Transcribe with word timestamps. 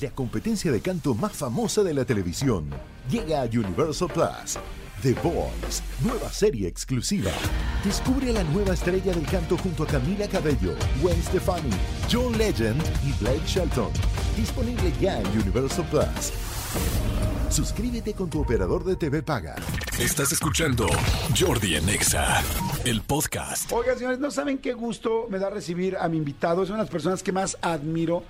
la 0.00 0.10
competencia 0.10 0.70
de 0.70 0.80
canto 0.80 1.14
más 1.14 1.32
famosa 1.32 1.82
de 1.82 1.94
la 1.94 2.04
televisión. 2.04 2.68
Llega 3.10 3.42
a 3.42 3.44
Universal 3.44 4.08
Plus. 4.12 4.58
The 5.02 5.12
Voice, 5.14 5.82
nueva 6.02 6.30
serie 6.30 6.68
exclusiva. 6.68 7.30
Descubre 7.84 8.30
a 8.30 8.32
la 8.32 8.44
nueva 8.44 8.74
estrella 8.74 9.12
del 9.12 9.26
canto 9.26 9.56
junto 9.58 9.84
a 9.84 9.86
Camila 9.86 10.26
Cabello, 10.26 10.74
Gwen 11.02 11.22
Stefani, 11.22 11.70
John 12.10 12.36
Legend 12.36 12.82
y 13.04 13.12
Blake 13.22 13.46
Shelton. 13.46 13.90
Disponible 14.36 14.92
ya 15.00 15.20
en 15.20 15.26
Universal 15.38 15.86
Plus. 15.90 16.32
Suscríbete 17.50 18.14
con 18.14 18.28
tu 18.28 18.40
operador 18.40 18.84
de 18.84 18.96
TV 18.96 19.22
Paga. 19.22 19.54
Estás 19.98 20.32
escuchando 20.32 20.86
Jordi 21.38 21.76
Anexa, 21.76 22.42
el 22.84 23.02
podcast. 23.02 23.70
Oigan, 23.72 23.96
señores, 23.96 24.18
no 24.18 24.30
saben 24.30 24.58
qué 24.58 24.72
gusto 24.72 25.26
me 25.30 25.38
da 25.38 25.48
recibir 25.50 25.96
a 25.96 26.08
mi 26.08 26.16
invitado. 26.16 26.62
Es 26.62 26.70
una 26.70 26.78
de 26.78 26.84
las 26.84 26.90
personas 26.90 27.22
que 27.22 27.32
más 27.32 27.56
admiro. 27.62 28.24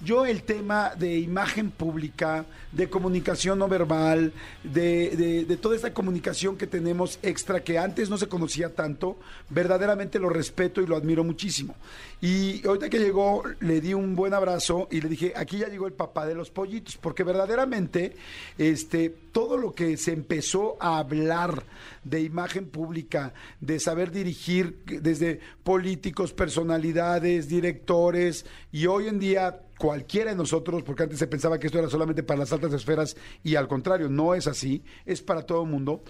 Yo 0.00 0.26
el 0.26 0.44
tema 0.44 0.92
de 0.96 1.18
imagen 1.18 1.72
pública, 1.72 2.46
de 2.70 2.88
comunicación 2.88 3.58
no 3.58 3.66
verbal, 3.66 4.32
de, 4.62 5.44
de- 5.44 5.56
toda 5.56 5.74
esta 5.74 5.92
comunicación 5.92 6.56
que 6.56 6.68
tenemos 6.68 7.18
extra 7.22 7.64
que 7.64 7.78
antes 7.78 8.08
no 8.08 8.16
se 8.16 8.28
conocía 8.28 8.72
tanto, 8.74 9.18
verdaderamente 9.50 10.20
lo 10.20 10.28
respeto 10.28 10.80
y 10.80 10.86
lo 10.86 10.94
admiro 10.96 11.24
muchísimo. 11.24 11.74
Y 12.20 12.64
ahorita 12.64 12.88
que 12.90 13.00
llegó, 13.00 13.42
le 13.58 13.80
di 13.80 13.92
un 13.92 14.14
buen 14.14 14.34
abrazo 14.34 14.86
y 14.90 15.00
le 15.00 15.08
dije, 15.08 15.32
aquí 15.34 15.58
ya 15.58 15.68
llegó 15.68 15.88
el 15.88 15.94
papá 15.94 16.26
de 16.26 16.36
los 16.36 16.50
pollitos, 16.50 16.96
porque 16.96 17.24
verdaderamente 17.24 18.14
este, 18.56 19.10
todo 19.32 19.56
lo 19.56 19.74
que 19.74 19.96
se 19.96 20.12
empezó 20.12 20.76
a 20.80 20.98
hablar 20.98 21.64
de 22.04 22.20
imagen 22.20 22.66
pública, 22.68 23.32
de 23.60 23.80
saber 23.80 24.12
dirigir 24.12 24.78
desde 24.86 25.40
políticos, 25.64 26.32
personalidades, 26.32 27.48
directores, 27.48 28.46
y 28.70 28.86
hoy 28.86 29.08
en 29.08 29.18
día 29.18 29.60
cualquiera 29.78 30.30
de 30.30 30.36
nosotros, 30.36 30.82
porque 30.82 31.04
antes 31.04 31.18
se 31.18 31.26
pensaba 31.26 31.58
que 31.58 31.68
esto 31.68 31.78
era 31.78 31.88
solamente 31.88 32.22
para 32.22 32.40
las 32.40 32.52
altas 32.52 32.72
esferas, 32.72 33.16
y 33.42 33.54
al 33.54 33.68
contrario, 33.68 34.08
no 34.08 34.34
es 34.34 34.46
así, 34.46 34.82
es 35.06 35.22
para 35.22 35.42
todo 35.42 35.62
el 35.62 35.70
mundo 35.70 36.02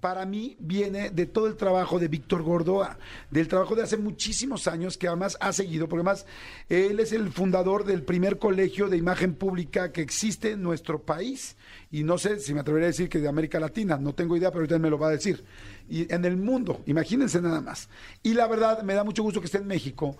para 0.00 0.26
mí 0.26 0.56
viene 0.60 1.10
de 1.10 1.26
todo 1.26 1.46
el 1.46 1.56
trabajo 1.56 1.98
de 1.98 2.08
Víctor 2.08 2.42
Gordoa, 2.42 2.98
del 3.30 3.48
trabajo 3.48 3.74
de 3.74 3.82
hace 3.82 3.96
muchísimos 3.96 4.68
años 4.68 4.98
que 4.98 5.08
además 5.08 5.36
ha 5.40 5.52
seguido, 5.52 5.88
porque 5.88 6.00
además 6.00 6.26
él 6.68 7.00
es 7.00 7.12
el 7.12 7.32
fundador 7.32 7.84
del 7.84 8.02
primer 8.02 8.38
colegio 8.38 8.88
de 8.88 8.98
imagen 8.98 9.34
pública 9.34 9.92
que 9.92 10.02
existe 10.02 10.52
en 10.52 10.62
nuestro 10.62 11.02
país. 11.02 11.56
Y 11.90 12.04
no 12.04 12.18
sé 12.18 12.40
si 12.40 12.52
me 12.52 12.60
atrevería 12.60 12.86
a 12.86 12.92
decir 12.92 13.08
que 13.08 13.18
de 13.18 13.28
América 13.28 13.58
Latina, 13.58 13.96
no 13.96 14.14
tengo 14.14 14.36
idea, 14.36 14.50
pero 14.50 14.60
ahorita 14.60 14.78
me 14.78 14.90
lo 14.90 14.98
va 14.98 15.08
a 15.08 15.12
decir. 15.12 15.44
Y 15.88 16.12
en 16.12 16.24
el 16.24 16.36
mundo, 16.36 16.82
imagínense 16.86 17.40
nada 17.40 17.60
más. 17.60 17.88
Y 18.22 18.34
la 18.34 18.46
verdad, 18.46 18.82
me 18.82 18.94
da 18.94 19.02
mucho 19.02 19.22
gusto 19.22 19.40
que 19.40 19.46
esté 19.46 19.58
en 19.58 19.66
México. 19.66 20.16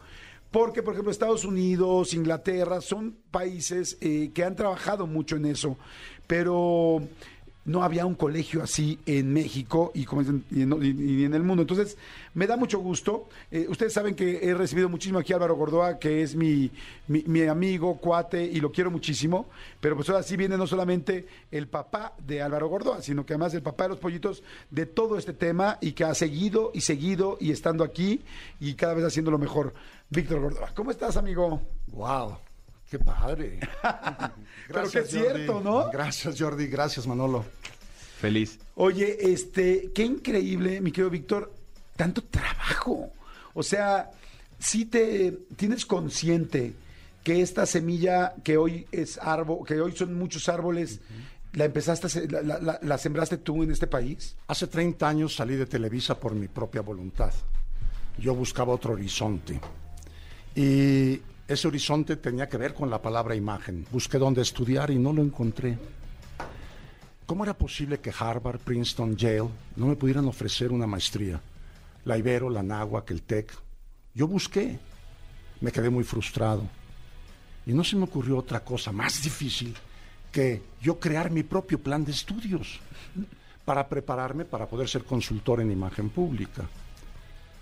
Porque, 0.50 0.82
por 0.82 0.94
ejemplo, 0.94 1.10
Estados 1.10 1.44
Unidos, 1.44 2.14
Inglaterra, 2.14 2.80
son 2.80 3.16
países 3.30 3.98
eh, 4.00 4.30
que 4.32 4.44
han 4.44 4.56
trabajado 4.56 5.06
mucho 5.06 5.36
en 5.36 5.46
eso, 5.46 5.76
pero 6.26 7.02
no 7.66 7.82
había 7.82 8.06
un 8.06 8.14
colegio 8.14 8.62
así 8.62 8.98
en 9.06 9.32
México 9.32 9.90
y, 9.92 10.04
como 10.04 10.22
y, 10.22 10.62
en, 10.62 11.34
el 11.34 11.42
mundo. 11.42 11.62
Entonces, 11.62 11.98
me 12.32 12.46
da 12.46 12.56
mucho 12.56 12.78
gusto. 12.78 13.28
Eh, 13.50 13.66
ustedes 13.68 13.92
saben 13.92 14.14
que 14.14 14.48
he 14.48 14.54
recibido 14.54 14.88
muchísimo 14.88 15.18
aquí 15.18 15.32
a 15.32 15.36
Álvaro 15.36 15.56
Gordoa, 15.56 15.98
que 15.98 16.22
es 16.22 16.36
mi, 16.36 16.70
mi, 17.08 17.24
mi 17.26 17.42
amigo, 17.42 17.98
cuate, 17.98 18.44
y 18.44 18.60
lo 18.60 18.70
quiero 18.70 18.90
muchísimo. 18.90 19.46
Pero 19.80 19.96
pues 19.96 20.08
ahora 20.08 20.22
sí 20.22 20.36
viene 20.36 20.56
no 20.56 20.66
solamente 20.66 21.26
el 21.50 21.66
papá 21.66 22.14
de 22.24 22.40
Álvaro 22.40 22.68
Gordoa, 22.68 23.02
sino 23.02 23.26
que 23.26 23.32
además 23.34 23.52
el 23.54 23.62
papá 23.62 23.84
de 23.84 23.90
los 23.90 23.98
pollitos 23.98 24.44
de 24.70 24.86
todo 24.86 25.18
este 25.18 25.32
tema 25.32 25.78
y 25.80 25.92
que 25.92 26.04
ha 26.04 26.14
seguido 26.14 26.70
y 26.72 26.82
seguido 26.82 27.36
y 27.40 27.50
estando 27.50 27.82
aquí 27.82 28.22
y 28.60 28.74
cada 28.74 28.94
vez 28.94 29.04
haciendo 29.04 29.32
lo 29.32 29.38
mejor. 29.38 29.74
Víctor 30.10 30.40
Gordoa, 30.40 30.72
¿cómo 30.74 30.90
estás, 30.90 31.16
amigo? 31.16 31.60
Wow, 31.88 32.36
qué 32.90 32.98
padre. 32.98 33.58
Pero 34.68 34.90
que 34.90 34.98
es 35.00 35.10
cierto, 35.10 35.60
¿no? 35.60 35.90
Gracias, 35.90 36.36
Jordi. 36.40 36.66
Gracias, 36.68 37.06
Manolo. 37.06 37.44
Feliz. 38.20 38.58
Oye, 38.76 39.16
este, 39.32 39.90
qué 39.94 40.04
increíble, 40.04 40.80
mi 40.80 40.90
querido 40.92 41.10
Víctor, 41.10 41.52
tanto 41.96 42.22
trabajo. 42.24 43.10
O 43.54 43.62
sea, 43.62 44.10
si 44.58 44.86
te 44.86 45.32
tienes 45.56 45.84
consciente 45.84 46.72
que 47.22 47.42
esta 47.42 47.66
semilla 47.66 48.34
que 48.44 48.56
hoy 48.56 48.86
es 48.92 49.18
árbol, 49.18 49.66
que 49.66 49.80
hoy 49.80 49.92
son 49.96 50.14
muchos 50.14 50.48
árboles, 50.48 51.00
la 51.52 51.64
empezaste, 51.64 52.28
la- 52.30 52.78
la 52.80 52.98
sembraste 52.98 53.38
tú 53.38 53.62
en 53.64 53.72
este 53.72 53.86
país. 53.88 54.36
Hace 54.46 54.68
30 54.68 55.08
años 55.08 55.34
salí 55.34 55.56
de 55.56 55.66
Televisa 55.66 56.18
por 56.18 56.34
mi 56.34 56.46
propia 56.48 56.82
voluntad. 56.82 57.32
Yo 58.18 58.34
buscaba 58.34 58.72
otro 58.72 58.92
horizonte. 58.92 59.60
Y 60.56 61.20
ese 61.46 61.68
horizonte 61.68 62.16
tenía 62.16 62.48
que 62.48 62.56
ver 62.56 62.72
con 62.72 62.88
la 62.88 63.02
palabra 63.02 63.36
imagen. 63.36 63.86
Busqué 63.92 64.16
dónde 64.16 64.40
estudiar 64.40 64.90
y 64.90 64.98
no 64.98 65.12
lo 65.12 65.20
encontré. 65.20 65.78
¿Cómo 67.26 67.44
era 67.44 67.52
posible 67.52 68.00
que 68.00 68.10
Harvard, 68.18 68.60
Princeton, 68.60 69.16
Yale 69.16 69.50
no 69.76 69.86
me 69.86 69.96
pudieran 69.96 70.26
ofrecer 70.26 70.72
una 70.72 70.86
maestría? 70.86 71.38
La 72.06 72.16
Ibero, 72.16 72.48
la 72.48 72.62
Náhuac, 72.62 73.10
el 73.10 73.22
TEC. 73.22 73.52
Yo 74.14 74.26
busqué. 74.26 74.78
Me 75.60 75.70
quedé 75.70 75.90
muy 75.90 76.04
frustrado. 76.04 76.62
Y 77.66 77.74
no 77.74 77.84
se 77.84 77.96
me 77.96 78.04
ocurrió 78.04 78.38
otra 78.38 78.60
cosa 78.60 78.92
más 78.92 79.22
difícil 79.22 79.76
que 80.32 80.62
yo 80.80 80.98
crear 80.98 81.30
mi 81.30 81.42
propio 81.42 81.78
plan 81.78 82.02
de 82.02 82.12
estudios 82.12 82.80
para 83.66 83.86
prepararme 83.86 84.46
para 84.46 84.66
poder 84.66 84.88
ser 84.88 85.04
consultor 85.04 85.60
en 85.60 85.70
imagen 85.70 86.08
pública. 86.08 86.66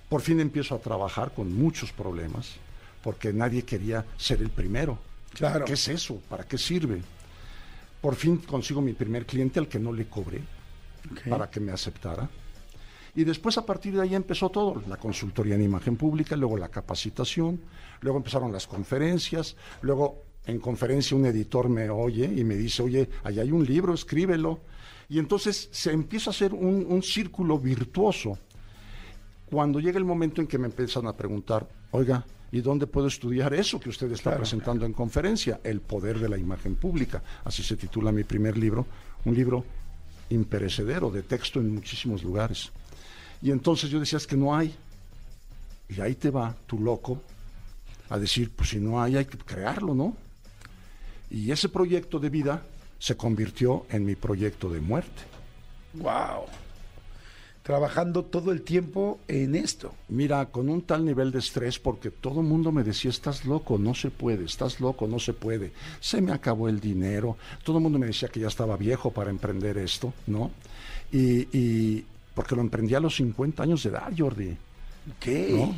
Por 0.09 0.21
fin 0.21 0.38
empiezo 0.38 0.77
a 0.77 0.78
trabajar 0.78 1.33
con 1.33 1.53
muchos 1.53 1.91
problemas 1.91 2.56
porque 3.04 3.34
nadie 3.34 3.65
quería 3.65 4.03
ser 4.16 4.41
el 4.41 4.48
primero. 4.48 4.98
Claro. 5.34 5.66
¿Qué 5.66 5.75
es 5.75 5.88
eso? 5.88 6.22
¿Para 6.26 6.44
qué 6.44 6.56
sirve? 6.56 7.03
Por 8.00 8.15
fin 8.15 8.38
consigo 8.38 8.81
mi 8.81 8.94
primer 8.94 9.26
cliente 9.26 9.60
al 9.60 9.69
que 9.69 9.78
no 9.78 9.92
le 9.92 10.06
cobré 10.06 10.41
para 11.28 11.50
que 11.50 11.60
me 11.60 11.70
aceptara. 11.70 12.28
Y 13.15 13.25
después 13.25 13.59
a 13.59 13.66
partir 13.66 13.94
de 13.94 14.03
ahí 14.03 14.15
empezó 14.15 14.48
todo, 14.48 14.82
la 14.88 14.97
consultoría 14.97 15.54
en 15.54 15.62
imagen 15.62 15.97
pública, 15.97 16.34
luego 16.34 16.56
la 16.56 16.70
capacitación, 16.70 17.60
luego 18.00 18.16
empezaron 18.19 18.50
las 18.50 18.66
conferencias, 18.66 19.54
luego 19.82 20.22
en 20.47 20.59
conferencia 20.59 21.16
un 21.16 21.26
editor 21.26 21.69
me 21.69 21.91
oye 21.91 22.25
y 22.25 22.42
me 22.42 22.56
dice, 22.56 22.82
oye, 22.82 23.09
allá 23.22 23.42
hay 23.42 23.53
un 23.53 23.65
libro, 23.65 23.92
escríbelo. 23.92 24.60
Y 25.10 25.19
entonces 25.19 25.69
se 25.71 25.92
empieza 25.92 26.31
a 26.31 26.32
hacer 26.32 26.54
un, 26.54 26.86
un 26.88 27.03
círculo 27.03 27.59
virtuoso. 27.59 28.38
Cuando 29.44 29.78
llega 29.78 29.98
el 29.98 30.04
momento 30.04 30.41
en 30.41 30.47
que 30.47 30.59
me 30.59 30.66
empiezan 30.66 31.06
a 31.06 31.15
preguntar, 31.15 31.69
oiga, 31.94 32.25
¿y 32.50 32.60
dónde 32.60 32.88
puedo 32.88 33.06
estudiar 33.06 33.55
eso 33.55 33.78
que 33.78 33.88
usted 33.88 34.10
está 34.10 34.37
presentando 34.37 34.84
en 34.84 34.93
conferencia? 34.93 35.60
El 35.62 35.81
poder 35.81 36.19
de 36.19 36.28
la 36.28 36.37
imagen 36.37 36.75
pública. 36.75 37.22
Así 37.44 37.62
se 37.62 37.77
titula 37.77 38.10
mi 38.10 38.25
primer 38.25 38.59
libro, 38.59 38.84
un 39.25 39.34
libro 39.34 39.65
imperecedero, 40.31 41.10
de 41.10 41.22
texto 41.22 41.60
en 41.60 41.72
muchísimos 41.72 42.25
lugares. 42.25 42.71
Y 43.41 43.53
entonces 43.53 43.91
yo 43.91 44.00
decía, 44.00 44.16
es 44.16 44.27
que 44.27 44.37
no 44.37 44.56
hay. 44.56 44.75
Y 45.88 46.00
ahí 46.00 46.16
te 46.16 46.31
va 46.31 46.56
tu 46.66 46.81
loco 46.81 47.22
a 48.09 48.19
decir, 48.19 48.50
pues 48.50 48.71
si 48.71 48.81
no 48.81 49.00
hay, 49.00 49.16
hay 49.16 49.27
que 49.27 49.38
crearlo, 49.38 49.94
¿no? 49.94 50.16
Y 51.31 51.53
ese 51.53 51.69
proyecto 51.69 52.19
de 52.19 52.28
vida 52.28 52.62
se 52.99 53.16
convirtió 53.16 53.87
en 53.91 54.04
mi 54.04 54.16
proyecto 54.16 54.69
de 54.69 54.81
muerte. 54.81 55.22
Wow. 55.94 56.47
Trabajando 57.65 58.25
todo 58.27 58.53
el 58.53 58.61
tiempo 58.61 59.19
en 59.27 59.55
esto. 59.55 59.95
Mira, 60.11 60.45
con 60.47 60.69
un 60.69 60.83
tal 60.83 61.03
nivel 61.03 61.33
de 61.33 61.39
estrés, 61.39 61.79
porque 61.79 62.11
todo 62.11 62.41
el 62.41 62.47
mundo 62.47 62.71
me 62.71 62.85
decía, 62.85 63.11
estás 63.11 63.47
loco, 63.47 63.79
no 63.79 63.95
se 63.95 64.11
puede, 64.11 64.45
estás 64.45 64.81
loco, 64.81 65.09
no 65.09 65.19
se 65.19 65.33
puede. 65.33 65.73
Se 65.99 66.21
me 66.21 66.33
acabó 66.33 66.69
el 66.69 66.79
dinero. 66.79 67.39
Todo 67.65 67.79
el 67.79 67.83
mundo 67.83 67.99
me 67.99 68.07
decía 68.07 68.29
que 68.29 68.39
ya 68.41 68.49
estaba 68.49 68.77
viejo 68.77 69.11
para 69.13 69.31
emprender 69.31 69.79
esto, 69.79 70.13
¿no? 70.27 70.51
Y, 71.11 71.49
y 71.57 72.05
porque 72.35 72.55
lo 72.55 72.61
emprendí 72.61 72.95
a 72.97 73.01
los 73.01 73.17
50 73.17 73.63
años 73.63 73.83
de 73.83 73.89
edad, 73.91 74.13
Jordi. 74.15 74.55
¿Qué? 75.19 75.49
¿no? 75.57 75.75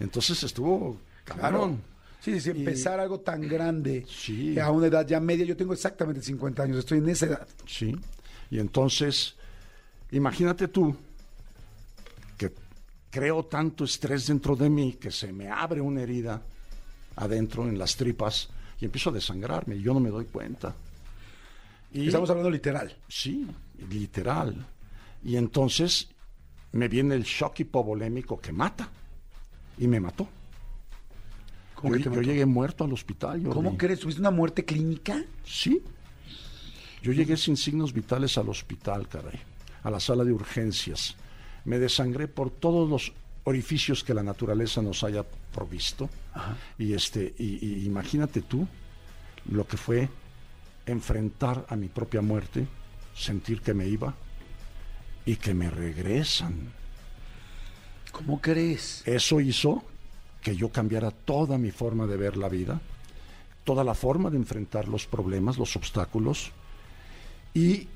Entonces 0.00 0.42
estuvo 0.42 0.96
Claro. 1.24 1.40
cabrón. 1.42 1.82
Sí, 2.20 2.40
sí, 2.40 2.52
Y- 2.54 2.60
empezar 2.60 3.00
algo 3.00 3.20
tan 3.20 3.42
grande 3.46 4.06
Sí. 4.08 4.58
a 4.58 4.70
una 4.70 4.86
edad 4.86 5.06
ya 5.06 5.20
media. 5.20 5.44
Yo 5.44 5.58
tengo 5.58 5.74
exactamente 5.74 6.22
50 6.22 6.62
años, 6.62 6.78
estoy 6.78 6.98
en 6.98 7.08
esa 7.10 7.26
edad. 7.26 7.46
Sí. 7.66 7.94
Y 8.50 8.58
entonces, 8.60 9.34
imagínate 10.10 10.68
tú 10.68 10.96
creo 13.10 13.44
tanto 13.44 13.84
estrés 13.84 14.26
dentro 14.26 14.56
de 14.56 14.68
mí 14.68 14.94
que 14.94 15.10
se 15.10 15.32
me 15.32 15.48
abre 15.48 15.80
una 15.80 16.02
herida 16.02 16.42
adentro 17.16 17.68
en 17.68 17.78
las 17.78 17.96
tripas 17.96 18.48
y 18.80 18.84
empiezo 18.84 19.10
a 19.10 19.14
desangrarme 19.14 19.76
y 19.76 19.82
yo 19.82 19.92
no 19.94 20.00
me 20.00 20.10
doy 20.10 20.26
cuenta. 20.26 20.74
Y, 21.92 22.06
Estamos 22.06 22.30
hablando 22.30 22.50
literal. 22.50 22.94
Sí, 23.08 23.46
literal. 23.90 24.66
Y 25.24 25.36
entonces 25.36 26.08
me 26.72 26.88
viene 26.88 27.14
el 27.14 27.22
shock 27.22 27.60
hipovolémico 27.60 28.38
que 28.40 28.52
mata. 28.52 28.88
Y 29.78 29.86
me 29.86 30.00
mató. 30.00 30.28
¿Cómo 31.74 31.96
yo, 31.96 32.10
que 32.10 32.16
yo 32.16 32.22
llegué 32.22 32.44
muerto 32.44 32.84
al 32.84 32.92
hospital. 32.92 33.40
Jordi. 33.40 33.54
¿Cómo 33.54 33.78
crees? 33.78 34.00
¿Tuviste 34.00 34.20
una 34.20 34.32
muerte 34.32 34.64
clínica? 34.64 35.22
Sí. 35.44 35.80
Yo 37.02 37.12
llegué 37.12 37.36
sin 37.36 37.56
signos 37.56 37.92
vitales 37.92 38.36
al 38.38 38.48
hospital, 38.48 39.06
caray, 39.06 39.38
a 39.84 39.90
la 39.90 40.00
sala 40.00 40.24
de 40.24 40.32
urgencias. 40.32 41.16
Me 41.64 41.78
desangré 41.78 42.28
por 42.28 42.50
todos 42.50 42.88
los 42.88 43.12
orificios 43.44 44.04
que 44.04 44.14
la 44.14 44.22
naturaleza 44.22 44.82
nos 44.82 45.04
haya 45.04 45.24
provisto. 45.52 46.08
Y 46.78 46.92
este, 46.92 47.34
y, 47.38 47.64
y 47.64 47.86
imagínate 47.86 48.42
tú 48.42 48.66
lo 49.50 49.66
que 49.66 49.76
fue 49.76 50.08
enfrentar 50.86 51.66
a 51.68 51.76
mi 51.76 51.88
propia 51.88 52.20
muerte, 52.20 52.66
sentir 53.14 53.60
que 53.60 53.74
me 53.74 53.86
iba 53.86 54.14
y 55.24 55.36
que 55.36 55.54
me 55.54 55.70
regresan. 55.70 56.72
¿Cómo 58.12 58.40
crees? 58.40 59.02
Eso 59.06 59.40
hizo 59.40 59.84
que 60.42 60.56
yo 60.56 60.70
cambiara 60.70 61.10
toda 61.10 61.58
mi 61.58 61.70
forma 61.70 62.06
de 62.06 62.16
ver 62.16 62.36
la 62.36 62.48
vida, 62.48 62.80
toda 63.64 63.84
la 63.84 63.94
forma 63.94 64.30
de 64.30 64.36
enfrentar 64.36 64.88
los 64.88 65.06
problemas, 65.06 65.58
los 65.58 65.76
obstáculos 65.76 66.52
y 67.54 67.88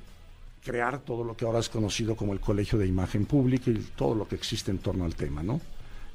crear 0.63 0.99
todo 0.99 1.23
lo 1.23 1.35
que 1.35 1.45
ahora 1.45 1.59
es 1.59 1.69
conocido 1.69 2.15
como 2.15 2.33
el 2.33 2.39
Colegio 2.39 2.79
de 2.79 2.87
Imagen 2.87 3.25
Pública 3.25 3.69
y 3.69 3.77
todo 3.95 4.15
lo 4.15 4.27
que 4.27 4.35
existe 4.35 4.71
en 4.71 4.79
torno 4.79 5.05
al 5.05 5.15
tema, 5.15 5.43
¿no? 5.43 5.59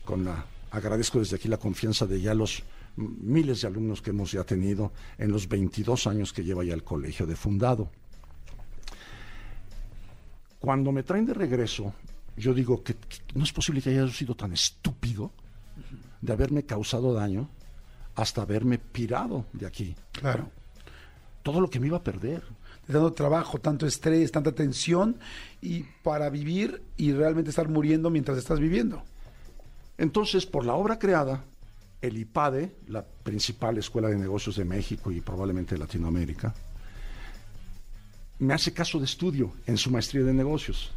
Con 0.04 0.24
la 0.24 0.44
agradezco 0.70 1.18
desde 1.18 1.36
aquí 1.36 1.48
la 1.48 1.56
confianza 1.56 2.06
de 2.06 2.20
ya 2.20 2.34
los 2.34 2.62
miles 2.96 3.60
de 3.60 3.68
alumnos 3.68 4.02
que 4.02 4.10
hemos 4.10 4.32
ya 4.32 4.44
tenido 4.44 4.92
en 5.16 5.30
los 5.30 5.48
22 5.48 6.06
años 6.06 6.32
que 6.32 6.44
lleva 6.44 6.64
ya 6.64 6.74
el 6.74 6.82
colegio 6.82 7.26
de 7.26 7.36
fundado. 7.36 7.90
Cuando 10.58 10.90
me 10.90 11.04
traen 11.04 11.26
de 11.26 11.34
regreso, 11.34 11.94
yo 12.36 12.52
digo 12.52 12.82
que, 12.82 12.94
que 12.94 13.18
no 13.34 13.44
es 13.44 13.52
posible 13.52 13.80
que 13.80 13.90
haya 13.90 14.08
sido 14.08 14.34
tan 14.34 14.52
estúpido 14.52 15.30
de 16.20 16.32
haberme 16.32 16.64
causado 16.64 17.14
daño 17.14 17.48
hasta 18.16 18.42
haberme 18.42 18.78
pirado 18.78 19.46
de 19.52 19.66
aquí. 19.66 19.94
Claro. 20.12 20.50
Todo 21.42 21.60
lo 21.60 21.70
que 21.70 21.78
me 21.78 21.86
iba 21.86 21.98
a 21.98 22.02
perder. 22.02 22.42
Dando 22.88 23.12
trabajo, 23.12 23.58
tanto 23.58 23.86
estrés, 23.86 24.32
tanta 24.32 24.52
tensión 24.52 25.18
y 25.60 25.84
para 26.02 26.30
vivir 26.30 26.82
y 26.96 27.12
realmente 27.12 27.50
estar 27.50 27.68
muriendo 27.68 28.10
mientras 28.10 28.38
estás 28.38 28.58
viviendo. 28.58 29.02
Entonces, 29.98 30.46
por 30.46 30.64
la 30.64 30.74
obra 30.74 30.98
creada, 30.98 31.44
el 32.00 32.16
IPADE, 32.16 32.76
la 32.88 33.04
principal 33.04 33.76
escuela 33.78 34.08
de 34.08 34.16
negocios 34.16 34.56
de 34.56 34.64
México 34.64 35.10
y 35.10 35.20
probablemente 35.20 35.74
de 35.74 35.80
Latinoamérica, 35.80 36.54
me 38.38 38.54
hace 38.54 38.72
caso 38.72 38.98
de 38.98 39.04
estudio 39.04 39.52
en 39.66 39.76
su 39.76 39.90
maestría 39.90 40.22
de 40.24 40.32
negocios. 40.32 40.90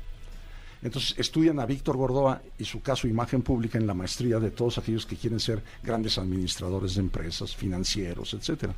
Entonces 0.84 1.16
estudian 1.18 1.60
a 1.60 1.66
Víctor 1.66 1.98
Gordoa 1.98 2.42
y 2.58 2.66
su 2.66 2.82
caso 2.82 3.08
Imagen 3.08 3.42
Pública 3.42 3.78
en 3.78 3.86
la 3.86 3.94
maestría 3.94 4.40
de 4.40 4.52
todos 4.52 4.78
aquellos 4.78 5.06
que 5.06 5.16
quieren 5.16 5.40
ser 5.40 5.62
grandes 5.84 6.18
administradores 6.18 6.96
de 6.96 7.02
empresas, 7.02 7.56
financieros, 7.56 8.34
etcétera. 8.34 8.74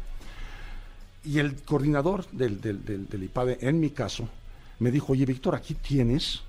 Y 1.25 1.40
el 1.40 1.62
coordinador 1.64 2.30
del, 2.31 2.60
del, 2.60 2.84
del, 2.84 3.08
del 3.08 3.24
IPADE, 3.24 3.60
en 3.62 3.80
mi 3.80 3.92
caso, 3.92 4.28
me 4.80 4.92
dijo, 4.92 5.14
oye 5.14 5.25
Víctor, 5.25 5.56
aquí 5.56 5.74
tienes 5.75 6.42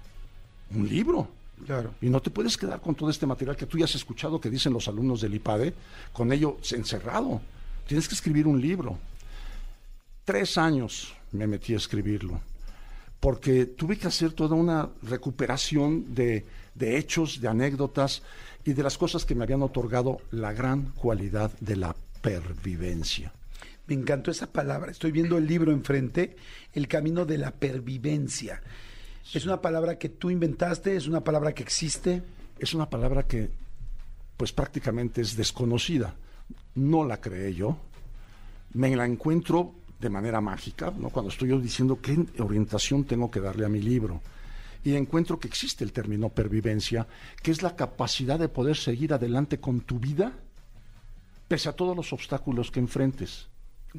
un 0.75 0.88
libro. 0.88 1.29
Claro. 1.65 1.94
Y 2.00 2.09
no 2.09 2.21
te 2.21 2.31
puedes 2.31 2.56
quedar 2.56 2.81
con 2.81 2.94
todo 2.94 3.11
este 3.11 3.26
material 3.26 3.56
que 3.56 3.67
tú 3.67 3.79
ya 3.79 3.85
has 3.85 3.94
escuchado 3.94 4.41
que 4.41 4.50
dicen 4.50 4.73
los 4.73 4.88
alumnos 4.88 5.21
del 5.21 5.35
IPADE, 5.35 5.73
con 6.12 6.32
ello 6.32 6.59
encerrado. 6.73 7.41
Tienes 7.87 8.09
que 8.09 8.15
escribir 8.15 8.47
un 8.47 8.61
libro. 8.61 8.99
Tres 10.25 10.59
años 10.59 11.15
me 11.32 11.47
metí 11.47 11.75
a 11.75 11.76
escribirlo, 11.76 12.41
porque 13.21 13.67
tuve 13.67 13.99
que 13.99 14.06
hacer 14.06 14.32
toda 14.32 14.56
una 14.56 14.88
recuperación 15.03 16.15
de, 16.15 16.47
de 16.75 16.99
hechos, 16.99 17.41
de 17.41 17.49
anécdotas 17.49 18.23
y 18.65 18.73
de 18.73 18.82
las 18.82 18.97
cosas 18.97 19.25
que 19.25 19.35
me 19.35 19.44
habían 19.44 19.62
otorgado 19.62 20.21
la 20.31 20.53
gran 20.53 20.93
cualidad 20.93 21.53
de 21.61 21.76
la 21.76 21.94
pervivencia. 22.23 23.32
Me 23.86 23.94
encantó 23.94 24.31
esa 24.31 24.50
palabra. 24.50 24.90
Estoy 24.90 25.12
viendo 25.12 25.36
el 25.36 25.46
libro 25.46 25.72
enfrente, 25.72 26.36
El 26.72 26.88
camino 26.88 27.25
de 27.25 27.38
la 27.38 27.50
pervivencia. 27.50 28.62
¿Es 29.32 29.44
una 29.44 29.60
palabra 29.60 29.98
que 29.98 30.08
tú 30.08 30.31
inventaste? 30.31 30.96
¿Es 30.96 31.06
una 31.06 31.22
palabra 31.22 31.52
que 31.52 31.62
existe? 31.62 32.22
Es 32.58 32.75
una 32.75 32.88
palabra 32.88 33.26
que 33.26 33.50
pues 34.36 34.52
prácticamente 34.52 35.20
es 35.20 35.36
desconocida. 35.36 36.14
No 36.75 37.04
la 37.04 37.20
creé 37.20 37.54
yo. 37.54 37.76
Me 38.75 38.94
la 38.96 39.06
encuentro 39.06 39.75
de 40.00 40.10
manera 40.10 40.40
mágica, 40.40 40.92
¿no? 40.98 41.10
cuando 41.10 41.30
estoy 41.30 41.50
yo 41.50 41.60
diciendo 41.60 42.00
qué 42.00 42.19
orientación 42.38 43.04
tengo 43.04 43.30
que 43.30 43.40
darle 43.40 43.64
a 43.64 43.69
mi 43.69 43.80
libro. 43.80 44.20
Y 44.82 44.94
encuentro 44.96 45.38
que 45.38 45.48
existe 45.48 45.84
el 45.84 45.92
término 45.92 46.28
pervivencia, 46.28 47.06
que 47.42 47.50
es 47.50 47.62
la 47.62 47.76
capacidad 47.76 48.38
de 48.38 48.48
poder 48.48 48.76
seguir 48.76 49.14
adelante 49.14 49.60
con 49.60 49.80
tu 49.80 49.98
vida 49.98 50.32
pese 51.48 51.69
a 51.69 51.72
todos 51.72 51.96
los 51.96 52.12
obstáculos 52.12 52.70
que 52.70 52.80
enfrentes. 52.80 53.48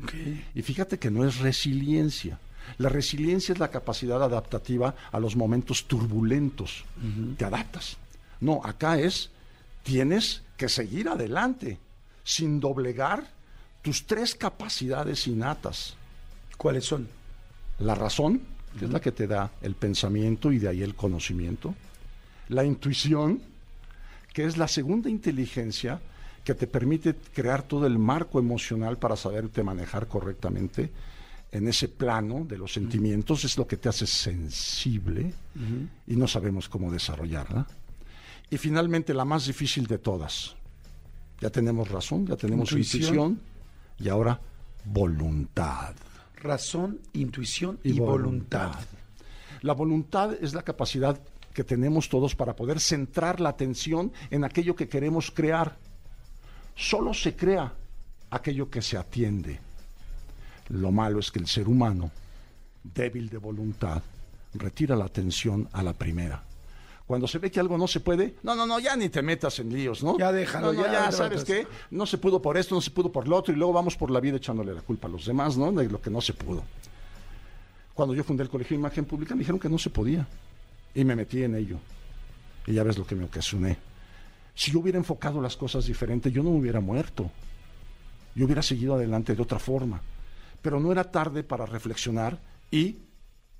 Okay. 0.04 0.46
Y 0.54 0.62
fíjate 0.62 1.00
que 1.00 1.10
no 1.10 1.26
es 1.26 1.40
resiliencia. 1.40 2.40
La 2.78 2.90
resiliencia 2.90 3.54
es 3.54 3.60
la 3.60 3.70
capacidad 3.70 4.22
adaptativa 4.22 4.96
a 5.12 5.20
los 5.20 5.36
momentos 5.36 5.86
turbulentos. 5.86 6.84
Uh 6.98 7.06
-huh. 7.06 7.38
Te 7.38 7.46
adaptas. 7.46 7.98
No, 8.42 8.62
acá 8.64 9.00
es, 9.00 9.30
tienes 9.84 10.42
que 10.58 10.68
seguir 10.68 11.08
adelante, 11.08 11.80
sin 12.24 12.60
doblegar 12.60 13.30
tus 13.82 14.06
tres 14.06 14.36
capacidades 14.36 15.28
innatas. 15.28 15.96
¿Cuáles 16.58 16.86
son? 16.86 17.08
La 17.80 17.96
razón, 17.96 18.40
que 18.40 18.44
uh 18.44 18.82
-huh. 18.82 18.86
es 18.86 18.92
la 18.92 19.00
que 19.00 19.12
te 19.12 19.28
da 19.28 19.52
el 19.62 19.76
pensamiento 19.76 20.52
y 20.52 20.60
de 20.60 20.70
ahí 20.70 20.82
el 20.82 20.96
conocimiento. 20.96 21.76
La 22.50 22.64
intuición, 22.64 23.42
que 24.34 24.46
es 24.46 24.58
la 24.58 24.68
segunda 24.68 25.10
inteligencia 25.10 26.02
que 26.46 26.54
te 26.54 26.68
permite 26.68 27.16
crear 27.34 27.64
todo 27.64 27.88
el 27.88 27.98
marco 27.98 28.40
emocional 28.40 28.98
para 28.98 29.16
saberte 29.18 29.64
manejar 29.64 30.08
correctamente 30.08 30.92
en 31.52 31.68
ese 31.68 31.90
plano 31.90 32.46
de 32.48 32.58
los 32.58 32.72
sentimientos, 32.72 33.44
es 33.46 33.58
lo 33.58 33.66
que 33.66 33.78
te 33.78 33.90
hace 33.90 34.06
sensible 34.06 35.34
uh 35.56 35.60
-huh. 35.60 35.88
y 36.08 36.16
no 36.16 36.28
sabemos 36.28 36.70
cómo 36.70 36.92
desarrollarla. 36.92 37.66
Y 38.50 38.58
finalmente 38.58 39.14
la 39.14 39.26
más 39.26 39.48
difícil 39.48 39.88
de 39.88 39.98
todas. 39.98 40.56
Ya 41.42 41.50
tenemos 41.50 41.90
razón, 41.90 42.28
ya 42.28 42.36
tenemos 42.36 42.72
intuición, 42.72 43.02
intuición 43.02 43.42
y 44.00 44.10
ahora 44.10 44.40
voluntad. 44.86 45.96
Razón, 46.36 47.00
intuición 47.14 47.80
y, 47.84 47.90
y 47.90 48.00
voluntad. 48.00 48.68
voluntad. 48.68 48.86
La 49.62 49.74
voluntad 49.74 50.34
es 50.40 50.54
la 50.54 50.62
capacidad 50.62 51.20
que 51.56 51.64
tenemos 51.64 52.08
todos 52.08 52.36
para 52.36 52.56
poder 52.56 52.80
centrar 52.80 53.40
la 53.40 53.50
atención 53.50 54.12
en 54.30 54.44
aquello 54.44 54.76
que 54.76 54.88
queremos 54.88 55.32
crear. 55.32 55.78
Solo 56.76 57.14
se 57.14 57.36
crea 57.36 57.74
aquello 58.30 58.70
que 58.70 58.82
se 58.82 58.98
atiende. 58.98 59.60
Lo 60.70 60.92
malo 60.92 61.20
es 61.20 61.32
que 61.32 61.40
el 61.40 61.48
ser 61.48 61.68
humano, 61.68 62.12
débil 62.84 63.30
de 63.30 63.38
voluntad, 63.38 64.02
retira 64.54 64.96
la 64.96 65.06
atención 65.06 65.70
a 65.72 65.84
la 65.84 65.94
primera. 65.94 66.44
Cuando 67.08 67.28
se 67.28 67.38
ve 67.38 67.52
que 67.52 67.60
algo 67.60 67.78
no 67.78 67.88
se 67.88 68.00
puede, 68.00 68.36
no, 68.42 68.56
no, 68.56 68.66
no, 68.66 68.80
ya 68.80 68.96
ni 68.96 69.10
te 69.10 69.22
metas 69.22 69.60
en 69.60 69.72
líos, 69.72 70.04
¿no? 70.04 70.18
Ya 70.18 70.32
déjalo, 70.32 70.74
no, 70.74 70.82
no, 70.82 70.86
ya, 70.88 70.92
ya 70.92 71.12
¿sabes 71.12 71.44
qué? 71.44 71.68
No 71.92 72.06
se 72.08 72.18
pudo 72.18 72.42
por 72.42 72.58
esto, 72.58 72.74
no 72.74 72.82
se 72.82 72.90
pudo 72.90 73.12
por 73.12 73.28
lo 73.28 73.38
otro, 73.38 73.54
y 73.54 73.58
luego 73.58 73.74
vamos 73.74 73.96
por 73.96 74.10
la 74.10 74.20
vida 74.20 74.38
echándole 74.38 74.74
la 74.74 74.82
culpa 74.82 75.08
a 75.08 75.12
los 75.12 75.26
demás, 75.26 75.56
¿no? 75.56 75.72
De 75.72 75.88
lo 75.88 76.02
que 76.02 76.10
no 76.10 76.20
se 76.20 76.34
pudo. 76.34 76.64
Cuando 77.94 78.16
yo 78.16 78.24
fundé 78.24 78.44
el 78.44 78.50
Colegio 78.50 78.76
de 78.76 78.80
Imagen 78.80 79.06
Pública, 79.06 79.36
me 79.36 79.40
dijeron 79.40 79.60
que 79.60 79.70
no 79.70 79.78
se 79.78 79.92
podía, 79.92 80.28
y 80.96 81.06
me 81.06 81.16
metí 81.16 81.44
en 81.44 81.56
ello. 81.56 81.78
Y 82.66 82.74
ya 82.74 82.84
ves 82.84 82.98
lo 82.98 83.06
que 83.06 83.14
me 83.14 83.26
ocasioné. 83.26 83.78
Si 84.56 84.72
yo 84.72 84.80
hubiera 84.80 84.98
enfocado 84.98 85.42
las 85.42 85.58
cosas 85.58 85.86
diferente, 85.86 86.32
yo 86.32 86.42
no 86.42 86.52
me 86.52 86.60
hubiera 86.60 86.80
muerto. 86.80 87.30
Yo 88.34 88.46
hubiera 88.46 88.62
seguido 88.62 88.96
adelante 88.96 89.36
de 89.36 89.42
otra 89.42 89.60
forma. 89.60 90.02
Pero 90.62 90.80
no 90.80 90.92
era 90.92 91.12
tarde 91.12 91.44
para 91.44 91.66
reflexionar 91.66 92.40
y 92.72 92.98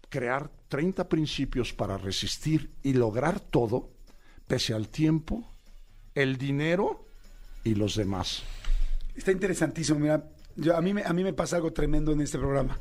crear 0.10 0.50
30 0.70 1.08
principios 1.10 1.74
para 1.74 1.98
resistir 1.98 2.72
y 2.82 2.94
lograr 2.94 3.40
todo, 3.40 3.90
pese 4.48 4.74
al 4.74 4.88
tiempo, 4.88 5.46
el 6.16 6.38
dinero 6.38 7.06
y 7.64 7.76
los 7.76 7.96
demás. 7.96 8.44
Está 9.14 9.32
interesantísimo. 9.32 10.00
Mira, 10.00 10.24
yo, 10.56 10.76
a, 10.76 10.82
mí 10.82 10.94
a 11.04 11.14
mí 11.14 11.24
me 11.24 11.34
pasa 11.34 11.58
algo 11.58 11.74
tremendo 11.74 12.14
en 12.14 12.22
este 12.22 12.38
programa 12.38 12.78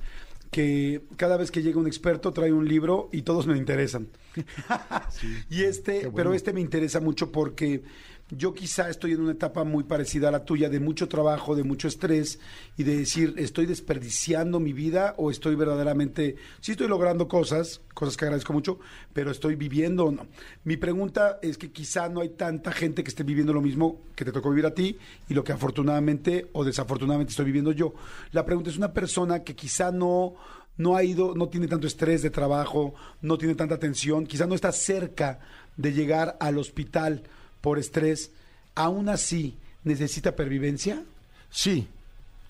que 0.55 1.03
cada 1.17 1.37
vez 1.37 1.51
que 1.51 1.63
llega 1.63 1.81
un 1.81 1.89
experto 1.89 2.33
trae 2.33 2.53
un 2.53 2.69
libro 2.69 3.09
y 3.11 3.23
todos 3.23 3.49
me 3.49 3.57
interesan. 3.59 4.07
Sí, 5.11 5.27
y 5.51 5.65
este, 5.65 5.99
bueno. 6.03 6.15
pero 6.15 6.35
este 6.35 6.53
me 6.53 6.61
interesa 6.61 7.01
mucho 7.01 7.33
porque 7.33 7.83
yo 8.31 8.55
quizá 8.55 8.89
estoy 8.89 9.13
en 9.13 9.21
una 9.21 9.33
etapa 9.33 9.65
muy 9.65 9.85
parecida 9.85 10.29
a 10.29 10.33
la 10.33 10.45
tuya, 10.45 10.69
de 10.69 10.81
mucho 10.81 11.09
trabajo, 11.09 11.55
de 11.55 11.63
mucho 11.63 11.89
estrés 11.89 12.39
y 12.77 12.85
de 12.85 12.97
decir, 12.97 13.35
¿estoy 13.37 13.67
desperdiciando 13.67 14.61
mi 14.61 14.73
vida 14.73 15.15
o 15.19 15.31
estoy 15.31 15.55
verdaderamente, 15.55 16.37
sí 16.61 16.73
estoy 16.73 16.89
logrando 16.89 17.29
cosas, 17.29 17.83
cosas 17.93 18.17
que 18.17 18.25
agradezco 18.25 18.53
mucho, 18.53 18.79
pero 19.13 19.31
estoy 19.31 19.57
viviendo 19.57 20.07
o 20.07 20.11
no? 20.11 20.27
Mi 20.65 20.77
pregunta 20.77 21.39
es 21.43 21.59
que 21.59 21.71
quizá 21.71 22.09
no 22.09 22.21
hay 22.21 22.31
tanta 22.31 22.73
gente 22.73 23.05
que 23.05 23.11
esté 23.11 23.25
viviendo 23.25 23.53
lo 23.53 23.61
mismo 23.61 24.01
que 24.17 24.25
te 24.25 24.33
tocó 24.33 24.51
vivir 24.51 24.67
a 24.67 24.75
ti 24.75 24.99
y 25.29 25.35
lo 25.35 25.45
que 25.45 25.53
afortunadamente 25.53 26.49
o 26.53 26.65
desafortunadamente 26.65 27.31
estoy 27.31 27.47
viviendo 27.47 27.73
yo. 27.73 27.95
La 28.33 28.47
pregunta 28.47 28.71
es 28.71 28.79
una 28.79 28.93
persona 28.93 29.45
que 29.45 29.55
quizá 29.55 29.93
no 29.93 30.35
no 30.77 30.97
ha 30.97 31.05
ido, 31.05 31.37
no 31.37 31.49
tiene 31.49 31.69
tanto 31.69 31.87
estrés 31.87 32.23
de 32.23 32.31
trabajo, 32.31 32.95
no 33.23 33.39
tiene 33.39 33.55
tanta 33.55 33.79
tensión, 33.79 34.27
quizá 34.27 34.45
no 34.47 34.57
está 34.57 34.73
cerca 34.73 35.39
de 35.77 35.93
llegar 35.93 36.37
al 36.41 36.59
hospital 36.59 37.23
por 37.65 37.79
estrés, 37.79 38.31
aún 38.75 39.09
así 39.09 39.57
necesita 39.85 40.37
pervivencia? 40.37 41.03
Sí, 41.49 41.89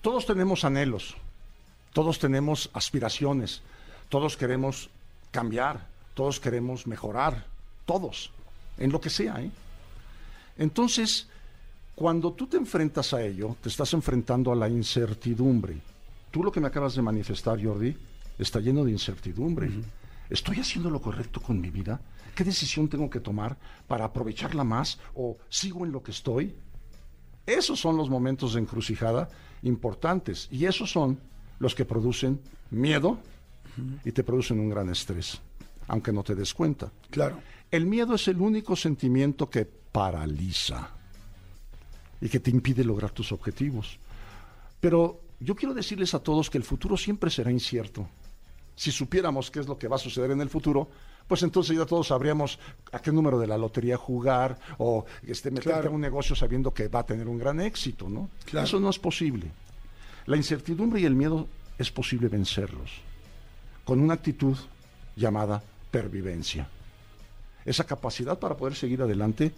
todos 0.01 0.25
tenemos 0.25 0.65
anhelos, 0.65 1.15
todos 1.93 2.19
tenemos 2.19 2.69
aspiraciones, 2.73 3.61
todos 4.09 4.35
queremos 4.35 4.89
cambiar, 5.31 5.87
todos 6.15 6.41
queremos 6.41 6.85
mejorar, 6.85 7.45
todos, 7.85 8.29
en 8.77 8.91
lo 8.91 8.99
que 8.99 9.09
sea. 9.09 9.41
¿eh? 9.41 9.49
Entonces, 10.57 11.27
cuando 11.95 12.33
tú 12.33 12.47
te 12.47 12.57
enfrentas 12.57 13.13
a 13.13 13.23
ello, 13.23 13.55
te 13.61 13.69
estás 13.69 13.93
enfrentando 13.93 14.51
a 14.51 14.55
la 14.55 14.67
incertidumbre. 14.67 15.77
tú 16.29 16.43
lo 16.43 16.51
que 16.51 16.59
me 16.59 16.67
acabas 16.67 16.93
de 16.93 17.01
manifestar, 17.01 17.63
Jordi, 17.63 17.95
está 18.37 18.59
lleno 18.59 18.83
de 18.83 18.91
incertidumbre. 18.91 19.71
¿Estoy 20.29 20.59
haciendo 20.59 20.89
lo 20.89 21.01
correcto 21.01 21.41
con 21.41 21.59
mi 21.59 21.69
vida? 21.69 22.01
¿Qué 22.35 22.43
decisión 22.43 22.89
tengo 22.89 23.09
que 23.09 23.19
tomar 23.19 23.57
para 23.87 24.05
aprovecharla 24.05 24.63
más 24.63 24.99
o 25.13 25.37
sigo 25.49 25.85
en 25.85 25.91
lo 25.91 26.03
que 26.03 26.11
estoy? 26.11 26.55
Esos 27.45 27.79
son 27.79 27.95
los 27.95 28.09
momentos 28.09 28.53
de 28.53 28.61
encrucijada 28.61 29.29
importantes 29.61 30.47
y 30.51 30.65
esos 30.65 30.91
son 30.91 31.19
los 31.59 31.75
que 31.75 31.85
producen 31.85 32.41
miedo 32.71 33.19
y 34.03 34.11
te 34.11 34.23
producen 34.23 34.59
un 34.59 34.69
gran 34.69 34.89
estrés, 34.89 35.39
aunque 35.87 36.11
no 36.11 36.23
te 36.23 36.35
des 36.35 36.53
cuenta. 36.53 36.91
Claro. 37.09 37.39
El 37.69 37.85
miedo 37.85 38.15
es 38.15 38.27
el 38.27 38.41
único 38.41 38.75
sentimiento 38.75 39.49
que 39.49 39.65
paraliza 39.65 40.89
y 42.19 42.29
que 42.29 42.39
te 42.39 42.51
impide 42.51 42.83
lograr 42.83 43.11
tus 43.11 43.31
objetivos. 43.31 43.99
Pero 44.79 45.21
yo 45.39 45.55
quiero 45.55 45.73
decirles 45.73 46.13
a 46.13 46.19
todos 46.19 46.49
que 46.49 46.57
el 46.57 46.63
futuro 46.63 46.97
siempre 46.97 47.29
será 47.29 47.51
incierto. 47.51 48.07
Si 48.75 48.91
supiéramos 48.91 49.49
qué 49.51 49.59
es 49.59 49.67
lo 49.67 49.77
que 49.77 49.87
va 49.87 49.95
a 49.95 49.99
suceder 49.99 50.31
en 50.31 50.41
el 50.41 50.49
futuro, 50.49 50.89
pues 51.27 51.41
entonces 51.43 51.77
ya 51.77 51.85
todos 51.85 52.07
sabríamos 52.07 52.59
a 52.91 52.99
qué 52.99 53.11
número 53.11 53.39
de 53.39 53.47
la 53.47 53.57
lotería 53.57 53.97
jugar 53.97 54.59
o 54.77 55.05
este, 55.25 55.49
meterte 55.49 55.71
Claro. 55.71 55.89
a 55.89 55.93
un 55.93 56.01
negocio 56.01 56.35
sabiendo 56.35 56.73
que 56.73 56.87
va 56.87 56.99
a 56.99 57.05
tener 57.05 57.27
un 57.27 57.37
gran 57.39 57.59
éxito, 57.61 58.07
¿no? 58.09 58.29
Claro. 58.45 58.65
Eso 58.67 58.79
no 58.79 58.89
es 58.89 58.99
posible. 58.99 59.49
La 60.27 60.37
incertidumbre 60.37 60.99
y 61.01 61.05
el 61.05 61.15
miedo 61.15 61.47
es 61.77 61.91
posible 61.91 62.27
vencerlos 62.27 62.91
con 63.85 63.99
una 63.99 64.15
actitud 64.15 64.57
llamada 65.15 65.61
pervivencia. 65.91 66.67
Esa 67.63 67.83
capacidad 67.85 68.37
para 68.37 68.55
poder 68.57 68.75
seguir 68.75 69.01
adelante 69.01 69.51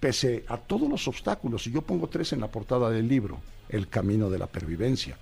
pese 0.00 0.44
a 0.48 0.56
todos 0.56 0.88
los 0.88 1.06
obstáculos. 1.06 1.66
Y 1.66 1.72
yo 1.72 1.82
pongo 1.82 2.08
tres 2.08 2.32
en 2.32 2.40
la 2.40 2.48
portada 2.50 2.90
del 2.90 3.06
libro, 3.06 3.40
El 3.68 3.88
camino 3.88 4.28
de 4.30 4.38
la 4.38 4.46
pervivencia. 4.48 5.16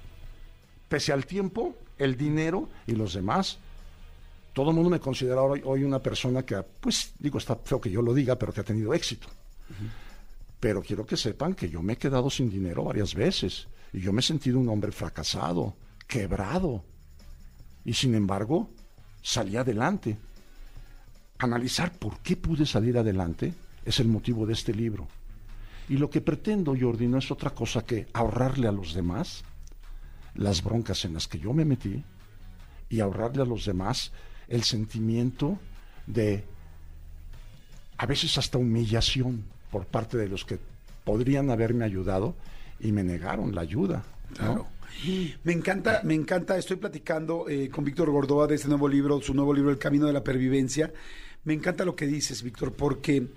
Pese 0.89 1.13
al 1.13 1.27
tiempo, 1.27 1.75
el 2.01 2.17
dinero 2.17 2.69
y 2.87 2.93
los 2.93 3.15
demás, 3.15 3.59
todo 4.53 4.71
el 4.71 4.75
mundo 4.75 4.91
me 4.91 4.99
considera 4.99 5.43
hoy, 5.43 5.63
hoy 5.65 5.85
una 5.85 6.01
persona 6.01 6.43
que, 6.43 6.61
pues 6.81 7.13
digo, 7.19 7.39
está 7.39 7.55
feo 7.57 7.81
que 7.81 7.91
yo 7.91 8.03
lo 8.03 8.13
diga, 8.13 8.37
pero 8.37 8.53
que 8.53 8.61
ha 8.61 8.65
tenido 8.65 8.93
éxito. 8.95 9.29
Pero 10.59 10.83
quiero 10.83 11.07
que 11.07 11.17
sepan 11.17 11.55
que 11.55 11.69
yo 11.69 11.83
me 11.83 11.93
he 11.93 11.97
quedado 11.97 12.29
sin 12.31 12.51
dinero 12.51 12.85
varias 12.85 13.15
veces 13.15 13.69
y 13.93 14.01
yo 14.01 14.13
me 14.13 14.21
he 14.21 14.23
sentido 14.23 14.59
un 14.59 14.69
hombre 14.69 14.93
fracasado, 14.93 15.77
quebrado. 16.07 16.85
Y 17.85 17.93
sin 17.93 18.15
embargo, 18.15 18.71
salí 19.23 19.57
adelante. 19.57 20.19
Analizar 21.39 21.93
por 21.93 22.19
qué 22.19 22.37
pude 22.37 22.67
salir 22.67 22.99
adelante 22.99 23.55
es 23.85 24.01
el 24.01 24.09
motivo 24.09 24.47
de 24.47 24.55
este 24.55 24.75
libro. 24.75 25.07
Y 25.89 25.97
lo 25.97 26.11
que 26.11 26.21
pretendo, 26.21 26.75
Jordi, 26.79 27.09
no 27.09 27.19
es 27.19 27.31
otra 27.31 27.51
cosa 27.51 27.85
que 27.85 28.09
ahorrarle 28.13 28.69
a 28.69 28.73
los 28.73 28.95
demás 28.95 29.43
las 30.35 30.63
broncas 30.63 31.05
en 31.05 31.15
las 31.15 31.29
que 31.29 31.39
yo 31.39 31.53
me 31.53 31.65
metí 31.65 32.03
y 32.89 33.01
ahorrarle 33.01 33.43
a 33.43 33.47
los 33.47 33.65
demás 33.65 34.13
el 34.49 34.63
sentimiento 34.65 35.59
de 36.07 36.45
a 37.97 38.07
veces 38.07 38.37
hasta 38.39 38.59
humillación 38.59 39.45
por 39.71 39.87
parte 39.87 40.17
de 40.17 40.29
los 40.29 40.45
que 40.45 40.59
podrían 41.05 41.51
haberme 41.51 41.85
ayudado 41.85 42.35
y 42.81 42.93
me 42.93 43.03
negaron 43.03 43.55
la 43.55 43.61
ayuda. 43.61 44.03
Claro. 44.35 44.67
Me 45.45 45.53
encanta, 45.53 46.01
me 46.05 46.15
encanta, 46.15 46.59
estoy 46.59 46.77
platicando 46.77 47.49
eh, 47.49 47.69
con 47.71 47.85
Víctor 47.85 48.11
Gordoa 48.11 48.47
de 48.47 48.57
este 48.57 48.69
nuevo 48.69 48.89
libro, 48.89 49.21
su 49.21 49.35
nuevo 49.35 49.55
libro, 49.55 49.71
El 49.71 49.79
Camino 49.79 50.07
de 50.07 50.13
la 50.13 50.25
Pervivencia. 50.25 50.93
Me 51.45 51.55
encanta 51.55 51.85
lo 51.85 51.97
que 51.97 52.07
dices, 52.07 52.43
Víctor, 52.43 52.73
porque 52.73 53.29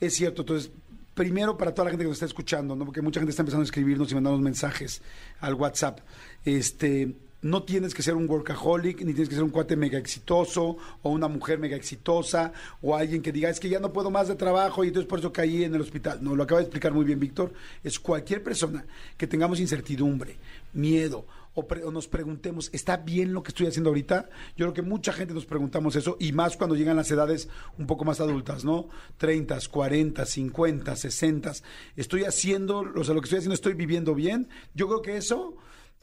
es 0.00 0.14
cierto, 0.14 0.42
entonces, 0.42 0.70
primero 1.18 1.58
para 1.58 1.74
toda 1.74 1.86
la 1.86 1.90
gente 1.90 2.04
que 2.04 2.08
nos 2.10 2.16
está 2.16 2.26
escuchando, 2.26 2.76
¿no? 2.76 2.84
porque 2.84 3.02
mucha 3.02 3.18
gente 3.18 3.30
está 3.30 3.42
empezando 3.42 3.62
a 3.62 3.64
escribirnos 3.64 4.12
y 4.12 4.14
mandarnos 4.14 4.40
mensajes 4.40 5.02
al 5.40 5.54
WhatsApp. 5.54 5.98
Este, 6.44 7.12
no 7.42 7.64
tienes 7.64 7.92
que 7.92 8.04
ser 8.04 8.14
un 8.14 8.30
workaholic, 8.30 9.00
ni 9.00 9.12
tienes 9.14 9.28
que 9.28 9.34
ser 9.34 9.42
un 9.42 9.50
cuate 9.50 9.74
mega 9.74 9.98
exitoso, 9.98 10.76
o 11.02 11.10
una 11.10 11.26
mujer 11.26 11.58
mega 11.58 11.74
exitosa, 11.74 12.52
o 12.80 12.94
alguien 12.94 13.20
que 13.20 13.32
diga, 13.32 13.50
es 13.50 13.58
que 13.58 13.68
ya 13.68 13.80
no 13.80 13.92
puedo 13.92 14.12
más 14.12 14.28
de 14.28 14.36
trabajo 14.36 14.84
y 14.84 14.88
entonces 14.88 15.08
por 15.08 15.18
eso 15.18 15.32
caí 15.32 15.64
en 15.64 15.74
el 15.74 15.80
hospital. 15.80 16.20
No, 16.22 16.36
lo 16.36 16.44
acaba 16.44 16.60
de 16.60 16.66
explicar 16.66 16.92
muy 16.92 17.04
bien 17.04 17.18
Víctor. 17.18 17.52
Es 17.82 17.98
cualquier 17.98 18.44
persona 18.44 18.86
que 19.16 19.26
tengamos 19.26 19.58
incertidumbre, 19.58 20.36
miedo, 20.72 21.26
o, 21.58 21.90
nos 21.90 22.08
preguntemos, 22.08 22.70
¿está 22.72 22.96
bien 22.96 23.32
lo 23.32 23.42
que 23.42 23.48
estoy 23.48 23.66
haciendo 23.66 23.90
ahorita? 23.90 24.28
Yo 24.56 24.66
creo 24.66 24.74
que 24.74 24.82
mucha 24.82 25.12
gente 25.12 25.34
nos 25.34 25.46
preguntamos 25.46 25.96
eso, 25.96 26.16
y 26.20 26.32
más 26.32 26.56
cuando 26.56 26.76
llegan 26.76 26.96
las 26.96 27.10
edades 27.10 27.48
un 27.78 27.86
poco 27.86 28.04
más 28.04 28.20
adultas, 28.20 28.64
¿no? 28.64 28.88
30, 29.16 29.58
40, 29.70 30.24
50, 30.24 30.96
60. 30.96 31.52
¿Estoy 31.96 32.24
haciendo, 32.24 32.80
o 32.94 33.04
sea, 33.04 33.14
lo 33.14 33.20
que 33.20 33.26
estoy 33.26 33.38
haciendo, 33.38 33.54
estoy 33.54 33.74
viviendo 33.74 34.14
bien? 34.14 34.48
Yo 34.74 34.86
creo 34.86 35.02
que 35.02 35.16
eso 35.16 35.56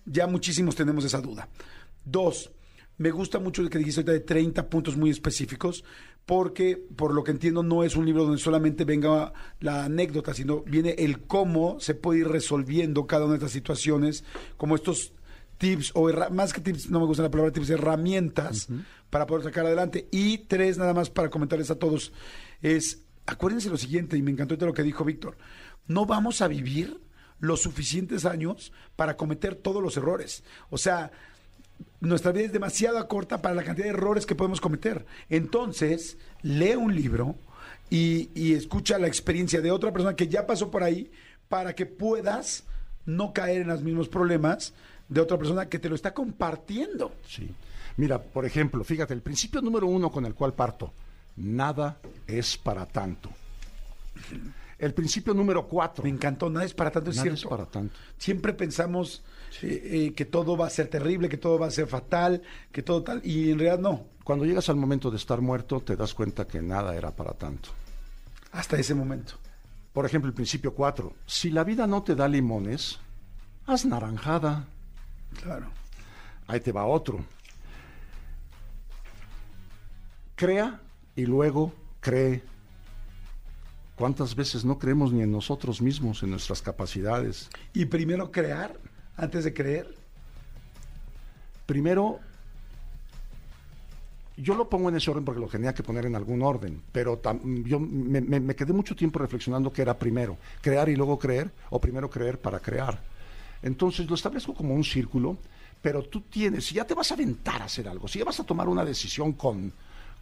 ya 0.06 0.28
muchísimos 0.28 0.76
tenemos 0.76 1.04
esa 1.06 1.22
duda. 1.22 1.50
Dos, 2.04 2.52
me 2.98 3.12
gusta 3.12 3.40
mucho 3.40 3.62
lo 3.62 3.70
que 3.70 3.78
dijiste 3.78 4.02
ahorita 4.02 4.14
de 4.14 4.20
30 4.22 4.70
puntos 4.70 4.96
muy 4.96 5.10
específicos, 5.10 5.84
porque 6.26 6.78
por 6.96 7.14
lo 7.14 7.24
que 7.24 7.32
entiendo 7.32 7.62
no 7.62 7.84
es 7.84 7.96
un 7.96 8.06
libro 8.06 8.24
donde 8.24 8.40
solamente 8.40 8.86
venga 8.86 9.34
la 9.60 9.86
anécdota, 9.86 10.34
sino 10.34 10.62
viene 10.62 10.96
el 10.98 11.24
cómo 11.24 11.80
se 11.80 11.94
puede 11.94 12.22
ir 12.22 12.28
resolviendo 12.30 13.06
cada 13.06 13.26
una 13.26 13.34
de 13.34 13.40
estas 13.40 13.52
situaciones, 13.52 14.24
como 14.58 14.76
estos 14.76 15.14
tips, 15.58 15.92
o 15.94 16.10
más 16.32 16.54
que 16.54 16.62
tips, 16.62 16.90
no 16.90 17.00
me 17.00 17.06
gusta 17.06 17.24
la 17.24 17.32
palabra 17.32 17.52
tips, 17.52 17.70
herramientas 17.70 18.68
para 19.10 19.26
poder 19.26 19.44
sacar 19.46 19.66
adelante. 19.66 20.08
Y 20.12 20.40
tres, 20.40 20.78
nada 20.78 20.94
más 20.94 21.10
para 21.10 21.30
comentarles 21.30 21.72
a 21.72 21.80
todos, 21.80 22.12
es, 22.62 23.02
acuérdense 23.26 23.70
lo 23.70 23.78
siguiente, 23.78 24.18
y 24.18 24.22
me 24.22 24.32
encantó 24.32 24.56
lo 24.66 24.74
que 24.74 24.84
dijo 24.84 25.06
Víctor, 25.06 25.38
no 25.88 26.06
vamos 26.06 26.42
a 26.42 26.48
vivir 26.48 27.00
los 27.40 27.62
suficientes 27.62 28.26
años 28.26 28.72
para 28.96 29.18
cometer 29.18 29.56
todos 29.56 29.82
los 29.82 29.98
errores. 29.98 30.44
O 30.70 30.78
sea, 30.78 31.12
nuestra 32.00 32.32
vida 32.32 32.46
es 32.46 32.54
demasiado 32.54 33.06
corta 33.08 33.42
para 33.42 33.56
la 33.56 33.64
cantidad 33.64 33.86
de 33.86 33.92
errores 33.92 34.26
que 34.26 34.36
podemos 34.36 34.62
cometer. 34.62 35.06
Entonces, 35.30 36.18
lee 36.42 36.76
un 36.76 36.96
libro 36.96 37.36
y, 37.90 38.30
y 38.34 38.54
escucha 38.54 38.98
la 38.98 39.08
experiencia 39.08 39.62
de 39.62 39.72
otra 39.72 39.92
persona 39.92 40.16
que 40.16 40.28
ya 40.28 40.48
pasó 40.48 40.72
por 40.72 40.84
ahí 40.84 41.12
para 41.50 41.76
que 41.76 41.86
puedas 41.86 42.64
no 43.06 43.34
caer 43.34 43.62
en 43.62 43.68
los 43.68 43.84
mismos 43.84 44.10
problemas 44.10 44.74
de 45.08 45.22
otra 45.22 45.38
persona 45.38 45.68
que 45.70 45.80
te 45.80 45.90
lo 45.90 45.96
está 45.96 46.14
compartiendo. 46.14 47.14
Sí. 47.28 47.50
Mira, 47.98 48.22
por 48.22 48.46
ejemplo, 48.46 48.84
fíjate, 48.84 49.14
el 49.14 49.22
principio 49.22 49.62
número 49.62 49.88
uno 49.88 50.12
con 50.12 50.26
el 50.26 50.34
cual 50.34 50.54
parto, 50.54 50.94
nada 51.38 51.98
es 52.28 52.58
para 52.58 52.86
tanto. 52.86 53.30
El 54.78 54.94
principio 54.94 55.34
número 55.34 55.68
cuatro, 55.68 56.04
Me 56.04 56.10
encantó, 56.10 56.50
nada 56.50 56.66
es 56.66 56.74
para 56.74 56.92
tanto, 56.92 57.10
es 57.12 57.16
nada 57.18 57.30
es 57.30 57.40
cierto. 57.40 57.50
para 57.56 57.70
tanto. 57.70 57.96
Siempre 58.18 58.52
pensamos 58.54 59.24
eh, 59.62 59.82
eh, 60.08 60.14
que 60.14 60.26
todo 60.26 60.58
va 60.58 60.68
a 60.68 60.70
ser 60.70 60.90
terrible, 60.90 61.30
que 61.30 61.38
todo 61.38 61.58
va 61.58 61.68
a 61.68 61.72
ser 61.72 61.88
fatal, 61.88 62.42
que 62.74 62.84
todo 62.84 63.02
tal, 63.04 63.22
y 63.24 63.52
en 63.52 63.60
realidad 63.60 63.80
no, 63.80 64.06
Cuando 64.26 64.44
llegas 64.44 64.68
al 64.70 64.76
momento 64.76 65.10
de 65.10 65.18
estar 65.18 65.40
muerto, 65.40 65.80
te 65.80 65.96
das 65.96 66.14
cuenta 66.14 66.46
que 66.46 66.62
nada 66.62 66.94
era 66.96 67.16
para 67.16 67.32
tanto. 67.34 67.70
hasta 68.52 68.78
ese 68.78 68.94
momento. 68.94 69.36
Por 69.94 70.06
ejemplo, 70.06 70.28
el 70.28 70.34
principio 70.36 70.74
cuatro, 70.74 71.14
si 71.26 71.52
la 71.52 71.64
vida 71.64 71.88
no 71.88 72.04
te 72.04 72.16
da 72.16 72.28
limones, 72.28 73.00
haz 73.66 73.86
naranjada. 73.86 74.68
Claro. 75.42 75.68
Ahí 76.48 76.60
te 76.60 76.72
va 76.72 76.86
otro. 76.86 77.20
Crea 80.36 80.80
y 81.16 81.26
luego 81.26 81.74
cree. 82.02 82.44
¿Cuántas 83.96 84.36
veces 84.36 84.66
no 84.66 84.78
creemos 84.78 85.14
ni 85.14 85.22
en 85.22 85.32
nosotros 85.32 85.82
mismos, 85.82 86.22
en 86.24 86.32
nuestras 86.32 86.62
capacidades? 86.62 87.50
Y 87.74 87.86
primero 87.86 88.32
crear 88.32 88.78
antes 89.16 89.46
de 89.46 89.54
creer. 89.54 89.96
Primero, 91.66 92.20
yo 94.36 94.54
lo 94.56 94.70
pongo 94.70 94.90
en 94.90 94.98
ese 94.98 95.10
orden 95.10 95.24
porque 95.24 95.40
lo 95.40 95.48
tenía 95.48 95.74
que 95.74 95.82
poner 95.82 96.06
en 96.06 96.16
algún 96.18 96.42
orden, 96.42 96.82
pero 96.92 97.22
tam- 97.22 97.64
yo 97.64 97.80
me, 97.80 98.20
me- 98.20 98.42
me 98.42 98.56
quedé 98.56 98.74
mucho 98.74 98.96
tiempo 98.96 99.18
reflexionando 99.20 99.72
qué 99.72 99.82
era 99.82 99.98
primero, 99.98 100.38
crear 100.62 100.90
y 100.90 100.96
luego 100.98 101.18
creer, 101.18 101.50
o 101.70 101.80
primero 101.80 102.10
creer 102.10 102.38
para 102.40 102.60
crear. 102.60 103.00
Entonces 103.66 104.08
lo 104.08 104.16
establezco 104.16 104.54
como 104.54 104.76
un 104.76 104.84
círculo, 104.84 105.38
pero 105.82 106.04
tú 106.04 106.22
tienes, 106.22 106.66
si 106.66 106.76
ya 106.76 106.86
te 106.86 106.94
vas 106.94 107.10
a 107.10 107.16
aventar 107.16 107.62
a 107.64 107.66
hacer 107.66 107.90
algo, 107.90 108.08
si 108.08 108.20
ya 108.20 108.26
vas 108.26 108.40
a 108.40 108.44
tomar 108.44 108.70
una 108.70 108.86
decisión 108.86 109.34
con, 109.34 109.74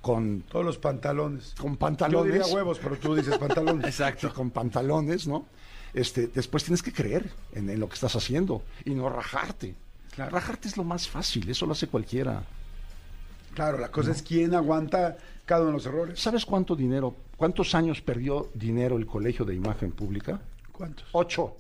con, 0.02 0.44
Todos 0.50 0.66
los 0.66 0.78
pantalones. 0.78 1.54
con 1.60 1.74
Yo 1.74 1.80
pantalones, 1.80 2.34
diría 2.34 2.48
huevos, 2.48 2.80
pero 2.82 2.98
tú 2.98 3.16
dices 3.16 3.38
pantalones. 3.38 3.86
Exacto. 3.88 4.34
Con 4.34 4.50
pantalones, 4.50 5.28
¿no? 5.28 5.46
Este, 5.94 6.28
después 6.28 6.64
tienes 6.64 6.82
que 6.82 6.94
creer 6.94 7.30
en, 7.52 7.70
en 7.70 7.80
lo 7.82 7.90
que 7.90 7.96
estás 7.96 8.16
haciendo 8.16 8.64
y 8.86 8.92
no 8.96 9.10
rajarte. 9.10 9.76
Claro. 10.16 10.32
Rajarte 10.32 10.70
es 10.70 10.78
lo 10.78 10.86
más 10.86 11.10
fácil, 11.10 11.50
eso 11.50 11.66
lo 11.66 11.74
hace 11.74 11.88
cualquiera. 11.88 12.44
Claro, 13.54 13.78
la 13.78 13.92
cosa 13.92 14.12
es 14.12 14.24
quién 14.24 14.56
aguanta 14.56 15.18
cada 15.46 15.62
uno 15.64 15.72
de 15.72 15.78
los 15.78 15.86
errores. 15.86 16.20
¿Sabes 16.20 16.46
cuánto 16.46 16.78
dinero, 16.78 17.14
cuántos 17.36 17.76
años 17.76 18.00
perdió 18.02 18.50
dinero 18.54 18.98
el 18.98 19.06
Colegio 19.06 19.44
de 19.44 19.54
Imagen 19.54 19.92
Pública? 19.92 20.40
¿Cuántos? 20.72 21.06
Ocho. 21.12 21.58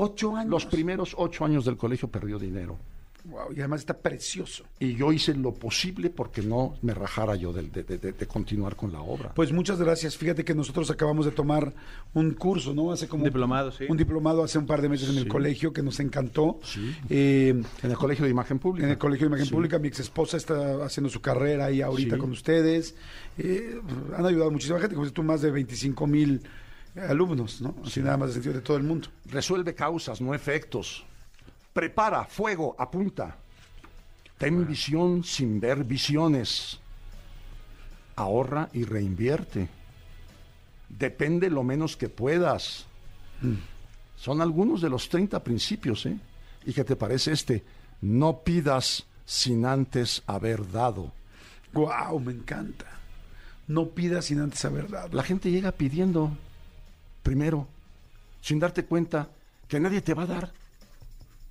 Ocho 0.00 0.36
años. 0.36 0.50
Los 0.50 0.66
primeros 0.66 1.14
ocho 1.18 1.44
años 1.44 1.64
del 1.64 1.76
colegio 1.76 2.08
perdió 2.08 2.38
dinero. 2.38 2.76
Wow, 3.24 3.52
y 3.54 3.58
además 3.58 3.80
está 3.80 3.94
precioso. 3.98 4.64
Y 4.78 4.94
yo 4.94 5.12
hice 5.12 5.34
lo 5.34 5.52
posible 5.52 6.08
porque 6.08 6.40
no 6.40 6.76
me 6.82 6.94
rajara 6.94 7.34
yo 7.34 7.52
de, 7.52 7.62
de- 7.64 7.82
de- 7.82 8.12
de 8.12 8.26
continuar 8.26 8.74
con 8.76 8.90
la 8.92 9.02
obra. 9.02 9.34
Pues 9.34 9.52
muchas 9.52 9.78
gracias. 9.78 10.16
Fíjate 10.16 10.44
que 10.44 10.54
nosotros 10.54 10.90
acabamos 10.90 11.26
de 11.26 11.32
tomar 11.32 11.74
un 12.14 12.30
curso, 12.30 12.72
¿no? 12.72 12.90
Hace 12.92 13.06
como 13.08 13.24
Un 13.24 13.28
diplomado, 13.28 13.70
sí. 13.72 13.84
Un 13.88 13.96
diplomado 13.98 14.44
hace 14.44 14.56
un 14.56 14.66
par 14.66 14.80
de 14.80 14.88
meses 14.88 15.10
en 15.10 15.16
el 15.18 15.24
Sí. 15.24 15.28
colegio 15.28 15.72
que 15.74 15.82
nos 15.82 15.98
encantó. 16.00 16.58
Sí. 16.62 16.94
Eh, 17.10 17.48
en 17.82 17.90
el 17.90 17.96
Colegio 17.98 18.24
de 18.24 18.30
Imagen 18.30 18.60
Pública. 18.60 18.86
en 18.86 18.92
el 18.92 18.98
Colegio 18.98 19.26
de 19.26 19.30
Imagen 19.30 19.46
Sí. 19.46 19.52
Pública, 19.52 19.78
mi 19.78 19.88
ex 19.88 19.98
esposa 20.00 20.36
está 20.38 20.84
haciendo 20.84 21.10
su 21.10 21.20
carrera 21.20 21.66
ahí 21.66 21.82
ahorita 21.82 22.14
Sí. 22.14 22.20
con 22.20 22.30
ustedes. 22.30 22.94
Eh, 23.36 23.78
han 24.16 24.24
ayudado 24.24 24.50
muchísima 24.52 24.78
gente, 24.78 24.94
como 24.94 25.04
dices 25.04 25.14
tú, 25.14 25.24
más 25.24 25.42
de 25.42 25.50
25 25.50 26.06
mil 26.06 26.40
alumnos, 26.96 27.60
¿no? 27.60 27.74
Así 27.84 28.00
nada 28.00 28.16
más 28.16 28.28
de 28.28 28.34
sentido 28.34 28.54
de 28.54 28.60
todo 28.60 28.76
el 28.76 28.82
mundo. 28.82 29.08
Resuelve 29.26 29.74
causas, 29.74 30.20
no 30.20 30.34
efectos. 30.34 31.04
Prepara, 31.72 32.24
fuego, 32.24 32.74
apunta. 32.78 33.36
Ten 34.38 34.66
visión 34.66 35.24
sin 35.24 35.60
ver 35.60 35.84
visiones. 35.84 36.78
Ahorra 38.16 38.68
y 38.72 38.84
reinvierte. 38.84 39.68
Depende 40.88 41.50
lo 41.50 41.62
menos 41.62 41.96
que 41.96 42.08
puedas. 42.08 42.86
Son 44.16 44.40
algunos 44.40 44.80
de 44.80 44.90
los 44.90 45.08
30 45.08 45.42
principios, 45.44 46.06
¿eh? 46.06 46.18
¿Y 46.64 46.72
qué 46.72 46.84
te 46.84 46.96
parece 46.96 47.32
este? 47.32 47.64
No 48.00 48.40
pidas 48.40 49.06
sin 49.24 49.64
antes 49.64 50.22
haber 50.26 50.70
dado. 50.70 51.12
¡Guau! 51.72 52.18
Me 52.20 52.32
encanta. 52.32 52.86
No 53.66 53.88
pidas 53.90 54.26
sin 54.26 54.40
antes 54.40 54.64
haber 54.64 54.88
dado. 54.88 55.10
La 55.12 55.22
gente 55.22 55.50
llega 55.50 55.72
pidiendo 55.72 56.32
primero, 57.22 57.68
sin 58.40 58.58
darte 58.58 58.84
cuenta 58.84 59.28
que 59.68 59.80
nadie 59.80 60.00
te 60.00 60.14
va 60.14 60.22
a 60.22 60.26
dar 60.26 60.52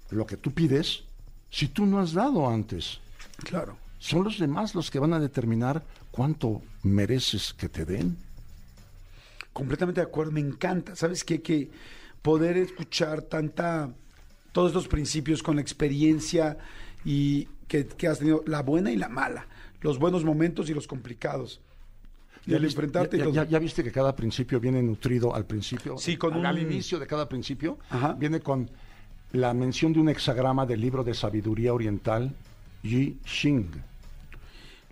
lo 0.10 0.26
que 0.26 0.38
tú 0.38 0.52
pides 0.52 1.04
si 1.50 1.68
tú 1.68 1.86
no 1.86 2.00
has 2.00 2.14
dado 2.14 2.50
antes. 2.50 3.00
Claro. 3.38 3.78
Son 4.00 4.24
los 4.24 4.40
demás 4.40 4.76
los 4.76 4.92
que 4.92 5.00
van 5.00 5.14
a 5.14 5.20
determinar 5.20 5.84
cuánto 6.12 6.62
mereces 6.84 7.54
que 7.54 7.70
te 7.70 7.86
den. 7.86 8.18
Completamente 9.54 10.02
de 10.02 10.08
acuerdo, 10.08 10.32
me 10.32 10.40
encanta. 10.40 10.96
¿Sabes 10.96 11.24
qué? 11.24 11.42
Que 11.42 11.70
poder 12.22 12.58
escuchar 12.58 13.24
tanta, 13.24 13.90
todos 14.52 14.70
estos 14.70 14.88
principios 14.88 15.42
con 15.42 15.56
la 15.56 15.62
experiencia 15.62 16.58
y 17.04 17.46
que, 17.68 17.88
que 17.88 18.08
has 18.08 18.20
tenido, 18.20 18.44
la 18.46 18.62
buena 18.62 18.92
y 18.92 18.98
la 18.98 19.10
mala, 19.10 19.48
los 19.82 19.98
buenos 19.98 20.24
momentos 20.24 20.70
y 20.70 20.74
los 20.74 20.88
complicados. 20.88 21.60
Y 22.48 22.54
al 22.56 22.64
enfrentarte 22.64 23.18
ya, 23.18 23.26
los- 23.26 23.34
ya- 23.36 23.44
ya 23.46 23.60
viste 23.60 23.84
que 23.84 23.92
cada 23.92 24.16
principio 24.16 24.60
viene 24.60 24.82
nutrido 24.82 25.36
al 25.36 25.46
principio. 25.46 25.98
Sí, 25.98 26.16
con 26.18 26.34
al, 26.34 26.46
al 26.46 26.56
un- 26.56 26.72
inicio 26.72 26.98
de 26.98 27.06
cada 27.06 27.28
principio 27.28 27.78
Ajá. 27.90 28.14
viene 28.14 28.40
con 28.40 28.70
la 29.34 29.54
mención 29.54 29.92
de 29.94 30.00
un 30.00 30.10
hexagrama 30.10 30.66
del 30.66 30.80
libro 30.80 31.04
de 31.04 31.14
sabiduría 31.14 31.74
oriental 31.74 32.34
Yi 32.84 33.18
Xing. 33.26 33.66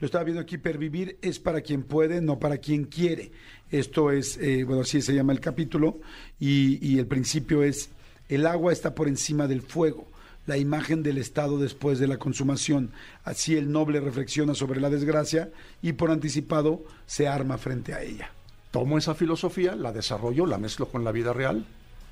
Lo 0.01 0.05
estaba 0.05 0.25
viendo 0.25 0.41
aquí, 0.41 0.57
pervivir 0.57 1.17
es 1.21 1.39
para 1.39 1.62
quien 1.62 1.83
puede, 1.83 2.19
no 2.19 2.38
para 2.38 2.57
quien 2.57 2.83
quiere. 2.83 3.31
Esto 3.71 4.12
es, 4.12 4.38
eh, 4.38 4.65
bueno, 4.65 4.81
así 4.81 5.01
se 5.01 5.13
llama 5.15 5.31
el 5.31 5.39
capítulo, 5.39 6.00
y, 6.38 6.85
y 6.85 7.00
el 7.00 7.07
principio 7.07 7.63
es, 7.63 7.89
el 8.27 8.45
agua 8.45 8.74
está 8.74 8.93
por 8.93 9.07
encima 9.07 9.47
del 9.47 9.62
fuego, 9.62 10.05
la 10.45 10.57
imagen 10.57 11.03
del 11.03 11.17
estado 11.17 11.57
después 11.57 11.99
de 11.99 12.07
la 12.07 12.17
consumación. 12.17 12.91
Así 13.23 13.55
el 13.55 13.71
noble 13.71 13.99
reflexiona 13.99 14.53
sobre 14.53 14.79
la 14.79 14.89
desgracia 14.89 15.51
y 15.81 15.93
por 15.93 16.11
anticipado 16.11 16.83
se 17.05 17.27
arma 17.27 17.57
frente 17.57 17.93
a 17.93 18.01
ella. 18.01 18.31
tomo 18.71 18.97
esa 18.97 19.15
filosofía, 19.15 19.75
la 19.75 19.91
desarrollo, 19.93 20.45
la 20.45 20.57
mezclo 20.57 20.87
con 20.87 21.03
la 21.03 21.11
vida 21.11 21.31
real, 21.33 21.65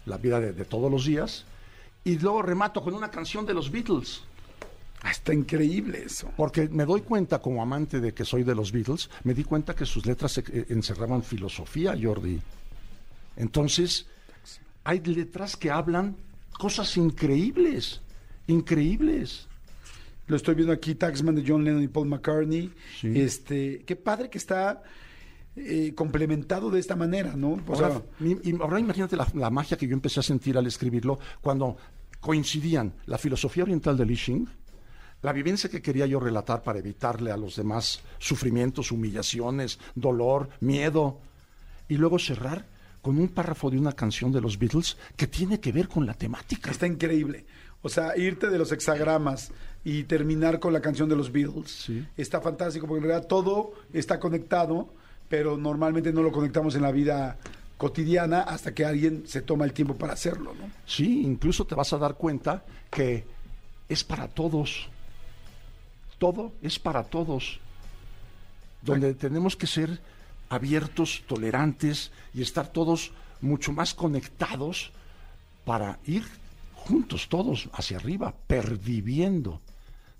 la 0.06 0.18
vida 0.18 0.40
de, 0.40 0.54
de 0.54 0.66
todos 0.66 0.90
los 0.90 1.06
días, 1.06 1.46
y 2.06 2.18
luego 2.20 2.42
remato 2.42 2.82
con 2.82 2.94
una 2.94 3.12
canción 3.12 3.46
de 3.46 3.54
los 3.54 3.70
Beatles. 3.70 4.22
Ah, 5.02 5.12
Está 5.12 5.34
increíble 5.34 6.04
eso. 6.06 6.32
Porque 6.38 6.70
me 6.70 6.86
doy 6.86 7.02
cuenta, 7.02 7.40
como 7.40 7.62
amante 7.62 8.00
de 8.00 8.14
que 8.14 8.24
soy 8.24 8.44
de 8.44 8.56
los 8.56 8.72
Beatles, 8.72 9.10
me 9.26 9.34
di 9.34 9.44
cuenta 9.44 9.76
que 9.76 9.86
sus 9.86 10.06
letras 10.06 10.38
eh, 10.38 10.66
encerraban 10.70 11.24
filosofía, 11.24 11.96
Jordi. 12.02 12.40
Entonces, 13.36 14.06
hay 14.86 15.02
letras 15.02 15.58
que 15.58 15.72
hablan 15.72 16.16
cosas 16.58 16.96
increíbles, 16.98 18.02
increíbles. 18.48 19.48
Lo 20.28 20.36
estoy 20.38 20.56
viendo 20.56 20.74
aquí, 20.74 20.96
Taxman 20.96 21.36
de 21.36 21.44
John 21.46 21.64
Lennon 21.64 21.84
y 21.84 21.88
Paul 21.88 22.08
McCartney. 22.08 22.72
Sí. 23.00 23.12
Este, 23.20 23.84
qué 23.86 23.96
padre 23.96 24.30
que 24.30 24.38
está 24.38 24.82
eh, 25.56 25.94
complementado 25.96 26.70
de 26.72 26.80
esta 26.80 26.96
manera, 26.96 27.36
¿no? 27.36 27.60
O 27.68 27.74
Ahora, 27.74 27.90
sea, 27.92 28.02
mi- 28.20 28.38
y 28.44 28.56
ahora 28.62 28.80
imagínate 28.80 29.16
la, 29.18 29.28
la 29.36 29.50
magia 29.50 29.78
que 29.78 29.86
yo 29.88 29.94
empecé 29.94 30.20
a 30.22 30.24
sentir 30.24 30.58
al 30.58 30.66
escribirlo 30.66 31.20
cuando 31.42 31.78
coincidían 32.22 32.94
la 33.06 33.18
filosofía 33.18 33.64
oriental 33.64 33.98
de 33.98 34.06
Li 34.06 34.16
Xing, 34.16 34.46
la 35.22 35.34
vivencia 35.34 35.70
que 35.70 35.82
quería 35.82 36.06
yo 36.06 36.20
relatar 36.20 36.64
para 36.64 36.80
evitarle 36.80 37.32
a 37.32 37.38
los 37.38 37.56
demás 37.58 38.02
sufrimientos, 38.18 38.92
humillaciones, 38.92 39.78
dolor, 39.96 40.50
miedo, 40.62 41.20
y 41.90 41.98
luego 41.98 42.18
cerrar 42.18 42.66
con 43.02 43.18
un 43.18 43.28
párrafo 43.28 43.70
de 43.70 43.78
una 43.78 43.92
canción 43.92 44.32
de 44.32 44.40
los 44.40 44.58
Beatles 44.58 44.98
que 45.18 45.28
tiene 45.28 45.60
que 45.60 45.74
ver 45.74 45.90
con 45.90 46.06
la 46.06 46.14
temática. 46.14 46.72
Está 46.72 46.88
increíble. 46.88 47.46
O 47.84 47.90
sea, 47.90 48.18
irte 48.18 48.50
de 48.50 48.58
los 48.58 48.72
hexagramas 48.72 49.52
y 49.84 50.04
terminar 50.06 50.60
con 50.60 50.74
la 50.74 50.82
canción 50.82 51.08
de 51.10 51.16
los 51.16 51.32
Beatles 51.32 51.70
Sí. 51.70 52.08
está 52.18 52.40
fantástico 52.42 52.88
porque 52.88 53.04
en 53.04 53.10
realidad 53.10 53.28
todo 53.28 53.74
está 53.94 54.20
conectado, 54.20 54.88
pero 55.30 55.58
normalmente 55.58 56.12
no 56.14 56.24
lo 56.24 56.32
conectamos 56.32 56.76
en 56.76 56.82
la 56.82 56.92
vida 56.92 57.38
cotidiana 57.78 58.42
hasta 58.42 58.74
que 58.74 58.86
alguien 58.86 59.24
se 59.28 59.42
toma 59.42 59.66
el 59.66 59.74
tiempo 59.74 59.96
para 59.96 60.14
hacerlo, 60.14 60.54
¿no? 60.58 60.70
Sí, 60.86 61.22
incluso 61.24 61.66
te 61.66 61.76
vas 61.76 61.92
a 61.92 61.98
dar 61.98 62.16
cuenta 62.16 62.64
que 62.90 63.26
es 63.90 64.04
para 64.06 64.28
todos. 64.30 64.88
Todo 66.18 66.54
es 66.62 66.80
para 66.80 67.04
todos. 67.04 67.60
Donde 68.82 69.14
tenemos 69.14 69.56
que 69.58 69.68
ser 69.68 70.00
abiertos, 70.50 71.24
tolerantes 71.28 72.12
y 72.34 72.42
estar 72.42 72.68
todos 72.72 73.12
mucho 73.42 73.74
más 73.74 73.94
conectados 73.94 74.92
para 75.66 76.00
ir 76.06 76.24
juntos 76.84 77.30
todos 77.30 77.70
hacia 77.74 77.98
arriba, 77.98 78.36
perviviendo. 78.48 79.62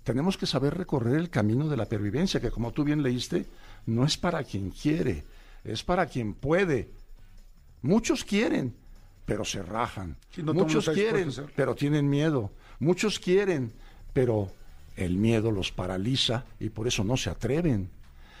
Tenemos 0.02 0.36
que 0.36 0.46
saber 0.46 0.74
recorrer 0.74 1.16
el 1.16 1.30
camino 1.30 1.68
de 1.68 1.76
la 1.76 1.86
pervivencia, 1.86 2.40
que 2.40 2.50
como 2.50 2.72
tú 2.72 2.84
bien 2.84 3.02
leíste, 3.02 3.46
no 3.86 4.04
es 4.04 4.16
para 4.16 4.42
quien 4.44 4.70
quiere, 4.70 5.24
es 5.62 5.82
para 5.82 6.06
quien 6.06 6.34
puede. 6.34 6.90
Muchos 7.82 8.24
quieren, 8.24 8.74
pero 9.24 9.44
se 9.44 9.62
rajan. 9.62 10.16
Sí, 10.30 10.42
no 10.42 10.54
Muchos 10.54 10.88
quieren, 10.88 11.30
pero 11.54 11.74
tienen 11.74 12.08
miedo. 12.08 12.50
Muchos 12.78 13.18
quieren, 13.18 13.72
pero 14.12 14.50
el 14.96 15.16
miedo 15.16 15.50
los 15.50 15.72
paraliza 15.72 16.44
y 16.60 16.70
por 16.70 16.86
eso 16.86 17.04
no 17.04 17.16
se 17.16 17.30
atreven. 17.30 17.90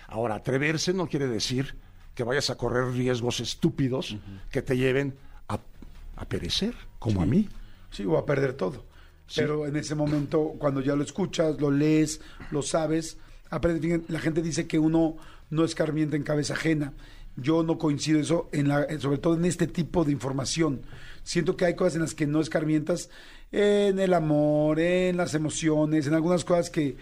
Ahora, 0.08 0.36
atreverse 0.36 0.92
no 0.92 1.08
quiere 1.08 1.28
decir 1.28 1.76
que 2.14 2.24
vayas 2.24 2.50
a 2.50 2.56
correr 2.56 2.92
riesgos 2.92 3.40
estúpidos 3.40 4.16
que 4.50 4.62
te 4.62 4.76
lleven 4.76 5.16
a, 5.48 5.60
a 6.16 6.24
perecer, 6.26 6.74
como 6.98 7.22
a 7.22 7.26
mí. 7.26 7.48
Sí, 7.94 8.04
o 8.04 8.18
a 8.18 8.26
perder 8.26 8.54
todo. 8.54 8.84
Pero 9.34 9.66
en 9.66 9.76
ese 9.76 9.94
momento, 9.94 10.54
cuando 10.58 10.80
ya 10.80 10.96
lo 10.96 11.02
escuchas, 11.02 11.60
lo 11.60 11.70
lees, 11.70 12.20
lo 12.50 12.60
sabes, 12.60 13.16
aprendes. 13.50 14.02
La 14.08 14.20
gente 14.20 14.42
dice 14.42 14.66
que 14.66 14.78
uno 14.78 15.16
no 15.50 15.64
escarmienta 15.64 16.16
en 16.16 16.24
cabeza 16.24 16.54
ajena. 16.54 16.92
Yo 17.36 17.62
no 17.62 17.78
coincido 17.78 18.20
eso, 18.20 18.48
en 18.52 18.68
la, 18.68 18.82
eh, 18.82 18.98
sobre 18.98 19.18
todo 19.18 19.34
en 19.34 19.44
este 19.44 19.66
tipo 19.66 20.04
de 20.04 20.12
información. 20.12 20.82
Siento 21.22 21.56
que 21.56 21.64
hay 21.64 21.74
cosas 21.74 21.94
en 21.94 22.02
las 22.02 22.14
que 22.14 22.26
no 22.26 22.40
escarmientas 22.40 23.08
en 23.50 23.98
el 23.98 24.12
amor, 24.12 24.80
en 24.80 25.16
las 25.16 25.34
emociones, 25.34 26.06
en 26.06 26.14
algunas 26.14 26.44
cosas 26.44 26.70
que, 26.70 26.96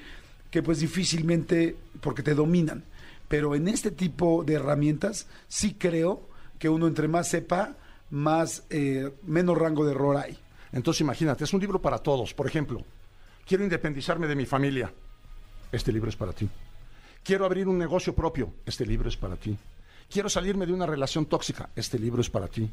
que 0.51 0.63
pues 0.63 0.81
difícilmente, 0.81 1.77
porque 2.01 2.23
te 2.23 2.35
dominan. 2.35 2.85
Pero 3.29 3.55
en 3.55 3.67
este 3.69 3.91
tipo 3.91 4.45
de 4.45 4.55
herramientas 4.55 5.27
sí 5.49 5.75
creo 5.79 6.29
que 6.59 6.69
uno 6.69 6.87
entre 6.87 7.09
más 7.09 7.29
sepa, 7.29 7.77
más 8.11 8.65
eh, 8.71 9.11
menos 9.27 9.59
rango 9.59 9.85
de 9.85 9.93
error 9.93 10.19
hay. 10.19 10.39
Entonces 10.73 11.03
imagínate, 11.03 11.45
es 11.45 11.53
un 11.53 11.61
libro 11.61 11.81
para 11.81 11.99
todos. 11.99 12.35
Por 12.35 12.47
ejemplo, 12.47 12.83
quiero 13.47 13.63
independizarme 13.63 14.27
de 14.27 14.37
mi 14.37 14.47
familia. 14.47 14.93
Este 15.71 15.93
libro 15.93 16.09
es 16.09 16.17
para 16.17 16.33
ti. 16.33 16.49
Quiero 17.23 17.45
abrir 17.45 17.69
un 17.69 17.79
negocio 17.79 18.15
propio. 18.15 18.53
Este 18.67 18.85
libro 18.85 19.09
es 19.09 19.17
para 19.17 19.37
ti. 19.37 19.57
Quiero 20.11 20.29
salirme 20.29 20.67
de 20.67 20.73
una 20.73 20.87
relación 20.87 21.27
tóxica. 21.27 21.71
Este 21.77 21.99
libro 21.99 22.21
es 22.21 22.31
para 22.31 22.49
ti. 22.49 22.71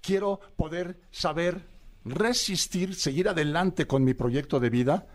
Quiero 0.00 0.40
poder 0.56 0.96
saber 1.10 1.60
resistir, 2.04 2.94
seguir 2.94 3.28
adelante 3.28 3.86
con 3.86 4.02
mi 4.02 4.14
proyecto 4.14 4.58
de 4.58 4.70
vida 4.70 5.06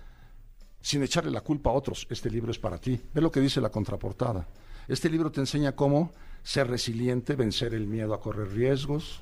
sin 0.81 1.03
echarle 1.03 1.31
la 1.31 1.41
culpa 1.41 1.69
a 1.69 1.73
otros. 1.73 2.07
Este 2.09 2.29
libro 2.29 2.51
es 2.51 2.59
para 2.59 2.77
ti. 2.77 3.01
Ve 3.13 3.21
lo 3.21 3.31
que 3.31 3.41
dice 3.41 3.59
la 3.59 3.69
contraportada. 3.69 4.47
Este 4.87 5.09
libro 5.09 5.31
te 5.31 5.41
enseña 5.41 5.73
cómo 5.73 6.13
ser 6.43 6.67
resiliente, 6.67 7.35
vencer 7.35 7.73
el 7.73 7.87
miedo 7.87 8.13
a 8.13 8.21
correr 8.21 8.53
riesgos, 8.53 9.19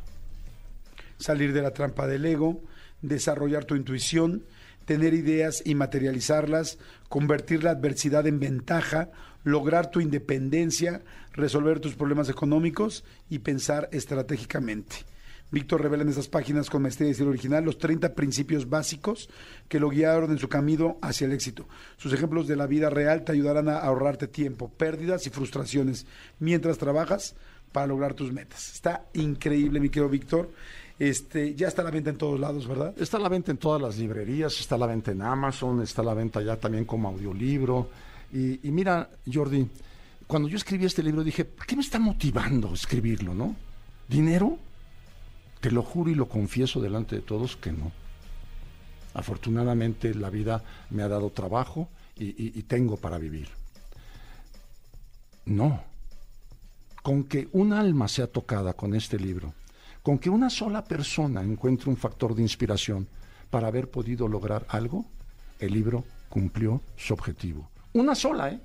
salir 1.17 1.53
de 1.53 1.63
la 1.63 1.71
trampa 1.71 2.05
del 2.05 2.25
ego, 2.25 2.61
desarrollar 3.07 3.65
tu 3.65 3.75
intuición, 3.75 4.43
tener 4.85 5.13
ideas 5.13 5.61
y 5.65 5.75
materializarlas, 5.75 6.77
convertir 7.09 7.63
la 7.63 7.71
adversidad 7.71 8.27
en 8.27 8.39
ventaja, 8.39 9.09
lograr 9.43 9.91
tu 9.91 9.99
independencia, 9.99 11.01
resolver 11.33 11.79
tus 11.79 11.95
problemas 11.95 12.29
económicos 12.29 13.03
y 13.29 13.39
pensar 13.39 13.89
estratégicamente. 13.91 14.97
Víctor 15.51 15.81
revela 15.81 16.03
en 16.03 16.09
esas 16.09 16.27
páginas 16.27 16.69
con 16.69 16.81
maestría 16.81 17.07
y 17.07 17.11
estilo 17.11 17.29
original 17.29 17.63
los 17.63 17.77
30 17.77 18.13
principios 18.15 18.67
básicos 18.67 19.29
que 19.69 19.79
lo 19.79 19.89
guiaron 19.89 20.31
en 20.31 20.39
su 20.39 20.49
camino 20.49 20.97
hacia 21.01 21.27
el 21.27 21.33
éxito. 21.33 21.67
Sus 21.97 22.11
ejemplos 22.13 22.47
de 22.47 22.55
la 22.55 22.65
vida 22.65 22.89
real 22.89 23.23
te 23.23 23.31
ayudarán 23.31 23.69
a 23.69 23.77
ahorrarte 23.77 24.27
tiempo, 24.27 24.69
pérdidas 24.69 25.27
y 25.27 25.29
frustraciones 25.29 26.07
mientras 26.39 26.79
trabajas 26.79 27.35
para 27.71 27.87
lograr 27.87 28.15
tus 28.15 28.33
metas. 28.33 28.73
Está 28.73 29.05
increíble, 29.13 29.79
mi 29.79 29.89
querido 29.89 30.09
Víctor. 30.09 30.49
Este, 30.97 31.55
ya 31.55 31.67
está 31.67 31.83
la 31.83 31.91
venta 31.91 32.09
en 32.09 32.17
todos 32.17 32.39
lados, 32.39 32.67
¿verdad? 32.67 32.93
Está 32.97 33.19
la 33.19 33.27
venta 33.27 33.51
en 33.51 33.57
todas 33.57 33.81
las 33.81 33.97
librerías, 33.97 34.57
está 34.59 34.77
la 34.77 34.87
venta 34.87 35.11
en 35.11 35.21
Amazon, 35.21 35.81
está 35.81 36.01
la 36.01 36.13
venta 36.13 36.41
ya 36.41 36.57
también 36.57 36.85
como 36.85 37.09
audiolibro. 37.09 37.89
Y, 38.31 38.59
mira, 38.63 39.09
Jordi, 39.31 39.67
cuando 40.27 40.47
yo 40.47 40.57
escribí 40.57 40.85
este 40.85 41.03
libro 41.03 41.23
dije, 41.23 41.45
¿por 41.45 41.65
qué 41.65 41.75
me 41.75 41.81
está 41.81 41.99
motivando 41.99 42.73
escribirlo, 42.73 43.33
no? 43.33 43.55
¿Dinero? 44.07 44.57
Te 45.59 45.71
lo 45.71 45.83
juro 45.83 46.11
y 46.11 46.15
lo 46.15 46.27
confieso 46.27 46.79
delante 46.79 47.15
de 47.15 47.21
todos 47.21 47.57
que 47.57 47.71
no. 47.71 47.91
Afortunadamente 49.13 50.13
la 50.13 50.29
vida 50.29 50.63
me 50.89 51.03
ha 51.03 51.07
dado 51.07 51.29
trabajo 51.29 51.89
y 52.17 52.61
tengo 52.63 52.97
para 52.97 53.17
vivir. 53.17 53.49
No. 55.45 55.83
Con 57.03 57.25
que 57.25 57.47
un 57.51 57.73
alma 57.73 58.07
sea 58.07 58.27
tocada 58.27 58.73
con 58.73 58.95
este 58.95 59.19
libro, 59.19 59.53
con 60.05 60.19
que 60.19 60.29
una 60.29 60.51
sola 60.51 60.83
persona 60.83 61.41
encuentre 61.41 61.89
un 61.89 61.97
factor 61.97 62.35
de 62.35 62.43
inspiración 62.43 63.07
para 63.49 63.69
haber 63.69 63.89
podido 63.89 64.27
lograr 64.27 64.63
algo, 64.69 65.03
el 65.57 65.73
libro 65.73 66.03
cumplió 66.29 66.79
su 66.95 67.15
objetivo. 67.15 67.67
Una 67.93 68.13
sola, 68.13 68.51
¿eh? 68.51 68.59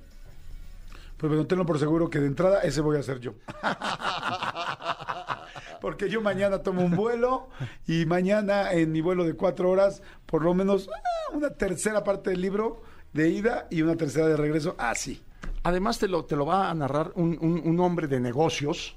Pues 1.17 1.31
bueno, 1.31 1.47
tenlo 1.47 1.65
por 1.65 1.79
seguro 1.79 2.11
que 2.11 2.19
de 2.19 2.27
entrada 2.27 2.61
ese 2.61 2.81
voy 2.81 2.97
a 2.97 3.01
ser 3.03 3.19
yo. 3.19 3.33
Porque 5.81 6.09
yo 6.09 6.21
mañana 6.21 6.59
tomo 6.59 6.83
un 6.83 6.95
vuelo 6.95 7.49
y 7.87 8.05
mañana 8.05 8.71
en 8.73 8.91
mi 8.91 9.01
vuelo 9.01 9.23
de 9.25 9.33
cuatro 9.33 9.71
horas, 9.71 10.03
por 10.27 10.43
lo 10.43 10.53
menos 10.53 10.87
ah, 10.93 11.35
una 11.35 11.49
tercera 11.49 12.03
parte 12.03 12.29
del 12.29 12.41
libro 12.41 12.83
de 13.13 13.29
ida 13.29 13.65
y 13.71 13.81
una 13.81 13.95
tercera 13.95 14.27
de 14.27 14.37
regreso. 14.37 14.75
Así. 14.77 15.23
Además 15.63 15.97
te 15.97 16.07
lo, 16.07 16.23
te 16.25 16.35
lo 16.35 16.45
va 16.45 16.69
a 16.69 16.73
narrar 16.75 17.13
un, 17.15 17.35
un- 17.41 17.61
un 17.65 17.79
hombre 17.79 18.07
de 18.07 18.19
negocios 18.19 18.95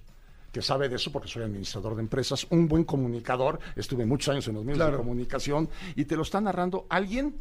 que 0.54 0.62
sabe 0.62 0.88
de 0.88 0.94
eso 0.94 1.10
porque 1.10 1.26
soy 1.28 1.42
administrador 1.42 1.96
de 1.96 2.02
empresas, 2.02 2.46
un 2.50 2.68
buen 2.68 2.84
comunicador, 2.84 3.58
estuve 3.74 4.06
muchos 4.06 4.28
años 4.32 4.46
en 4.46 4.54
los 4.54 4.64
medios 4.64 4.78
Claro. 4.78 4.92
de 4.92 4.98
comunicación 4.98 5.68
y 5.96 6.04
te 6.04 6.14
lo 6.14 6.22
está 6.22 6.40
narrando 6.40 6.86
alguien 6.88 7.34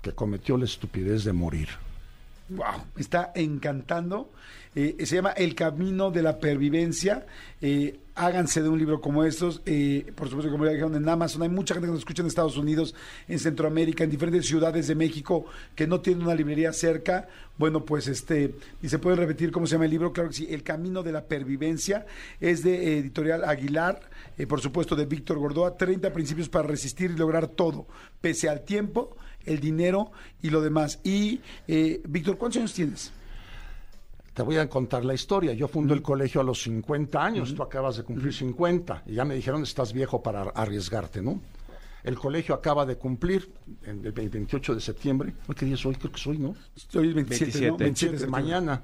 que 0.00 0.12
cometió 0.12 0.56
la 0.56 0.64
estupidez 0.64 1.24
de 1.24 1.34
morir. 1.34 1.68
Wow, 2.48 2.82
me 2.94 3.02
está 3.02 3.32
encantando. 3.34 4.32
Eh, 4.74 4.96
se 5.04 5.16
llama 5.16 5.32
El 5.32 5.54
Camino 5.54 6.10
de 6.10 6.22
la 6.22 6.38
Pervivencia. 6.40 7.26
Eh, 7.60 7.98
háganse 8.16 8.62
de 8.62 8.68
un 8.68 8.78
libro 8.78 9.00
como 9.00 9.24
estos. 9.24 9.62
Eh, 9.66 10.12
por 10.16 10.28
supuesto, 10.28 10.50
como 10.50 10.64
ya 10.64 10.72
dijeron 10.72 10.96
en 10.96 11.08
Amazon, 11.08 11.42
hay 11.42 11.48
mucha 11.48 11.74
gente 11.74 11.86
que 11.86 11.92
nos 11.92 12.00
escucha 12.00 12.22
en 12.22 12.28
Estados 12.28 12.56
Unidos, 12.56 12.94
en 13.28 13.38
Centroamérica, 13.38 14.04
en 14.04 14.10
diferentes 14.10 14.46
ciudades 14.46 14.88
de 14.88 14.94
México 14.94 15.44
que 15.74 15.86
no 15.86 16.00
tienen 16.00 16.24
una 16.24 16.34
librería 16.34 16.72
cerca. 16.72 17.28
Bueno, 17.58 17.84
pues 17.84 18.08
este, 18.08 18.54
y 18.82 18.88
se 18.88 18.98
puede 18.98 19.16
repetir 19.16 19.52
cómo 19.52 19.66
se 19.66 19.72
llama 19.72 19.84
el 19.84 19.90
libro, 19.90 20.12
claro 20.12 20.30
que 20.30 20.36
sí, 20.36 20.46
El 20.50 20.62
Camino 20.62 21.02
de 21.02 21.12
la 21.12 21.24
Pervivencia. 21.24 22.06
Es 22.40 22.62
de 22.62 22.98
Editorial 22.98 23.44
Aguilar, 23.44 24.00
eh, 24.38 24.46
por 24.46 24.60
supuesto, 24.60 24.96
de 24.96 25.06
Víctor 25.06 25.38
Gordoa. 25.38 25.76
30 25.76 26.12
principios 26.12 26.48
para 26.48 26.66
resistir 26.66 27.10
y 27.10 27.16
lograr 27.16 27.48
todo, 27.48 27.86
pese 28.20 28.48
al 28.48 28.64
tiempo, 28.64 29.16
el 29.44 29.60
dinero 29.60 30.10
y 30.42 30.50
lo 30.50 30.62
demás. 30.62 31.00
Y, 31.04 31.40
eh, 31.68 32.00
Víctor, 32.08 32.38
¿cuántos 32.38 32.60
años 32.60 32.72
tienes? 32.72 33.12
Te 34.36 34.42
voy 34.42 34.58
a 34.58 34.68
contar 34.68 35.02
la 35.02 35.14
historia. 35.14 35.54
Yo 35.54 35.66
fundo 35.66 35.94
el 35.94 36.02
colegio 36.02 36.42
a 36.42 36.44
los 36.44 36.60
50 36.60 37.24
años, 37.24 37.54
tú 37.54 37.62
acabas 37.62 37.96
de 37.96 38.02
cumplir 38.02 38.34
50 38.34 39.04
y 39.06 39.14
ya 39.14 39.24
me 39.24 39.34
dijeron 39.34 39.62
estás 39.62 39.94
viejo 39.94 40.22
para 40.22 40.42
arriesgarte, 40.42 41.22
¿no? 41.22 41.40
El 42.04 42.18
colegio 42.18 42.54
acaba 42.54 42.84
de 42.84 42.96
cumplir 42.96 43.50
el 43.86 44.12
28 44.12 44.74
de 44.74 44.80
septiembre. 44.82 45.32
¿Hoy 45.48 45.54
¿Qué 45.54 45.64
día 45.64 45.74
es 45.74 45.86
hoy? 45.86 45.94
Creo 45.94 46.12
que 46.12 46.18
soy, 46.18 46.36
¿no? 46.36 46.54
Hoy 46.94 47.08
es 47.08 47.14
27, 47.14 47.70
¿no? 47.70 47.76
27. 47.78 47.84
27 47.84 48.12
de 48.12 48.18
septiembre. 48.18 48.26
mañana. 48.28 48.82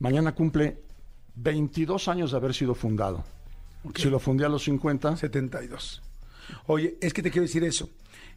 Mañana 0.00 0.34
cumple 0.34 0.82
22 1.36 2.08
años 2.08 2.32
de 2.32 2.36
haber 2.36 2.52
sido 2.52 2.74
fundado. 2.74 3.22
Si 3.94 4.10
lo 4.10 4.18
fundé 4.18 4.44
a 4.44 4.48
los 4.48 4.64
50, 4.64 5.16
72. 5.16 6.02
Oye, 6.66 6.98
es 7.00 7.14
que 7.14 7.22
te 7.22 7.30
quiero 7.30 7.42
decir 7.42 7.62
eso, 7.62 7.90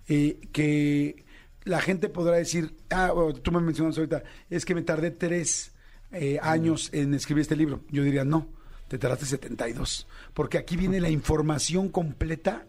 eh, 0.07 0.39
que 0.51 1.25
la 1.63 1.81
gente 1.81 2.09
podrá 2.09 2.35
decir, 2.35 2.75
ah, 2.91 3.11
bueno, 3.11 3.33
tú 3.33 3.51
me 3.51 3.59
mencionas 3.59 3.97
ahorita, 3.97 4.21
es 4.51 4.65
que 4.65 4.75
me 4.75 4.83
tardé 4.83 5.09
tres 5.09 5.71
eh, 6.11 6.39
años 6.41 6.89
en 6.93 7.13
escribir 7.13 7.41
este 7.41 7.55
libro. 7.55 7.81
Yo 7.89 8.03
diría, 8.03 8.23
no, 8.23 8.47
te 8.87 8.97
tardaste 8.97 9.25
72, 9.25 10.07
porque 10.33 10.57
aquí 10.57 10.77
viene 10.77 11.01
la 11.01 11.09
información 11.09 11.89
completa 11.89 12.65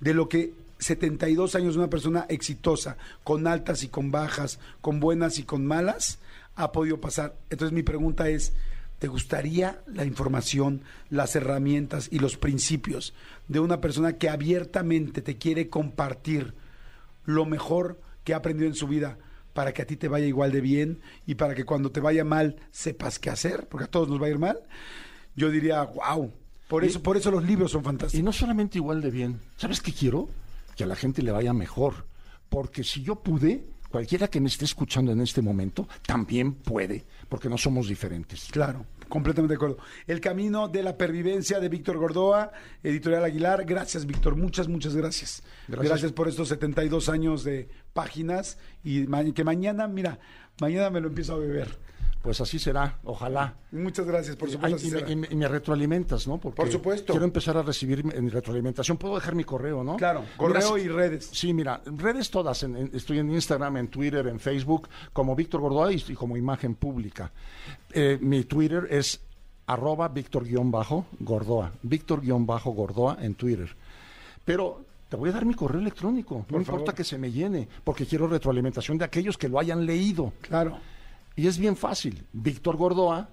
de 0.00 0.14
lo 0.14 0.28
que 0.28 0.52
72 0.78 1.54
años 1.54 1.74
de 1.74 1.80
una 1.80 1.90
persona 1.90 2.26
exitosa, 2.28 2.96
con 3.24 3.46
altas 3.46 3.82
y 3.82 3.88
con 3.88 4.10
bajas, 4.10 4.58
con 4.80 5.00
buenas 5.00 5.38
y 5.38 5.44
con 5.44 5.64
malas, 5.64 6.18
ha 6.56 6.72
podido 6.72 7.00
pasar. 7.00 7.36
Entonces 7.50 7.72
mi 7.72 7.82
pregunta 7.82 8.28
es, 8.28 8.52
¿te 8.98 9.08
gustaría 9.08 9.80
la 9.86 10.04
información, 10.04 10.82
las 11.08 11.34
herramientas 11.36 12.08
y 12.10 12.18
los 12.18 12.36
principios 12.36 13.14
de 13.48 13.60
una 13.60 13.80
persona 13.80 14.18
que 14.18 14.28
abiertamente 14.28 15.22
te 15.22 15.38
quiere 15.38 15.68
compartir 15.68 16.54
lo 17.24 17.46
mejor 17.46 18.00
que 18.24 18.34
ha 18.34 18.38
aprendido 18.38 18.68
en 18.68 18.74
su 18.74 18.88
vida 18.88 19.18
para 19.52 19.72
que 19.72 19.82
a 19.82 19.86
ti 19.86 19.96
te 19.96 20.08
vaya 20.08 20.26
igual 20.26 20.52
de 20.52 20.60
bien 20.60 21.00
y 21.26 21.34
para 21.34 21.54
que 21.54 21.64
cuando 21.64 21.90
te 21.90 22.00
vaya 22.00 22.24
mal 22.24 22.56
sepas 22.70 23.18
qué 23.18 23.30
hacer, 23.30 23.68
porque 23.68 23.84
a 23.84 23.90
todos 23.90 24.08
nos 24.08 24.20
va 24.20 24.26
a 24.26 24.30
ir 24.30 24.38
mal? 24.38 24.58
Yo 25.36 25.50
diría, 25.50 25.82
wow. 25.82 26.32
Por 26.68 26.84
eso, 26.84 27.02
por 27.02 27.16
eso 27.16 27.30
los 27.30 27.44
libros 27.44 27.72
son 27.72 27.82
y 27.82 27.84
fantásticos. 27.84 28.24
no 28.24 28.32
solamente 28.32 28.78
igual 28.78 29.02
de 29.02 29.10
bien. 29.10 29.40
¿Sabes 29.56 29.80
qué 29.80 29.92
quiero? 29.92 30.28
Que 30.74 30.84
a 30.84 30.86
la 30.86 30.96
gente 30.96 31.22
le 31.22 31.30
vaya 31.30 31.52
mejor. 31.52 32.06
Porque 32.48 32.82
si 32.82 33.02
yo 33.02 33.16
pude, 33.16 33.64
cualquiera 33.90 34.28
que 34.28 34.40
me 34.40 34.48
esté 34.48 34.64
escuchando 34.64 35.12
en 35.12 35.20
este 35.20 35.42
momento 35.42 35.86
también 36.06 36.54
puede, 36.54 37.04
porque 37.28 37.48
no 37.48 37.58
somos 37.58 37.88
diferentes. 37.88 38.48
Claro, 38.50 38.86
completamente 39.12 39.52
de 39.52 39.56
acuerdo. 39.56 39.76
El 40.06 40.22
camino 40.22 40.68
de 40.68 40.82
la 40.82 40.96
pervivencia 40.96 41.60
de 41.60 41.68
Víctor 41.68 41.98
Gordoa, 41.98 42.50
Editorial 42.82 43.22
Aguilar. 43.24 43.66
Gracias, 43.66 44.06
Víctor. 44.06 44.36
Muchas, 44.36 44.68
muchas 44.68 44.96
gracias. 44.96 45.42
gracias. 45.68 45.90
Gracias. 45.90 46.12
por 46.12 46.28
estos 46.28 46.48
72 46.48 47.10
años 47.10 47.44
de 47.44 47.68
páginas 47.92 48.56
y 48.82 49.04
que 49.34 49.44
mañana, 49.44 49.86
mira, 49.86 50.18
mañana 50.62 50.88
me 50.88 51.02
lo 51.02 51.08
empiezo 51.08 51.34
a 51.34 51.36
beber. 51.36 51.76
Pues 52.22 52.40
así 52.40 52.58
será, 52.60 52.98
ojalá. 53.02 53.54
Muchas 53.72 54.06
gracias, 54.06 54.36
por 54.36 54.48
supuesto. 54.48 54.66
Ay, 54.66 54.74
así 54.74 54.86
y, 54.88 54.90
me, 54.92 54.98
será. 55.00 55.10
y 55.10 55.16
me- 55.16 55.28
y 55.30 55.34
me 55.34 55.48
retroalimentas, 55.48 56.28
¿no? 56.28 56.38
Porque 56.38 56.56
Por 56.56 56.70
supuesto. 56.70 57.12
Quiero 57.12 57.24
empezar 57.24 57.56
a 57.56 57.62
recibir 57.62 58.04
mi 58.04 58.28
retroalimentación. 58.28 58.96
Puedo 58.96 59.16
dejar 59.16 59.34
mi 59.34 59.42
correo, 59.42 59.82
¿no? 59.82 59.96
Claro, 59.96 60.24
correo 60.36 60.78
y 60.78 60.86
redes. 60.86 61.28
Sí, 61.32 61.52
mira, 61.52 61.80
redes 61.84 62.30
todas. 62.30 62.62
en- 62.62 62.76
en- 62.76 62.90
estoy 62.94 63.18
en 63.18 63.30
Instagram, 63.32 63.76
en 63.78 63.88
Twitter, 63.88 64.26
en 64.28 64.38
Facebook, 64.38 64.88
como 65.12 65.34
Víctor 65.34 65.60
Gordoa 65.62 65.92
y, 65.92 66.04
y 66.08 66.14
como 66.14 66.36
imagen 66.36 66.76
pública. 66.76 67.32
Eh, 67.92 68.18
mi 68.20 68.44
Twitter 68.44 68.86
es 68.88 69.20
arroba 69.66 70.06
Víctor-Gordoa. 70.08 71.72
Víctor-Gordoa 71.82 73.18
en 73.20 73.34
Twitter. 73.34 73.74
Pero 74.44 74.84
te 75.08 75.16
voy 75.16 75.30
a 75.30 75.32
dar 75.32 75.44
mi 75.44 75.54
correo 75.54 75.80
electrónico. 75.80 76.36
no 76.38 76.44
Por 76.46 76.60
importa 76.60 76.92
que 76.94 77.04
se 77.04 77.18
me 77.18 77.30
llene, 77.30 77.68
porque 77.84 78.06
quiero 78.06 78.26
retroalimentación 78.26 78.98
de 78.98 79.04
aquellos 79.04 79.36
que 79.36 79.48
lo 79.48 79.58
hayan 79.58 79.84
leído. 79.86 80.32
Claro. 80.40 80.78
Y 81.42 81.48
es 81.48 81.58
bien 81.58 81.74
fácil. 81.76 82.24
Víctor 82.32 82.76
Gordoa 82.76 83.28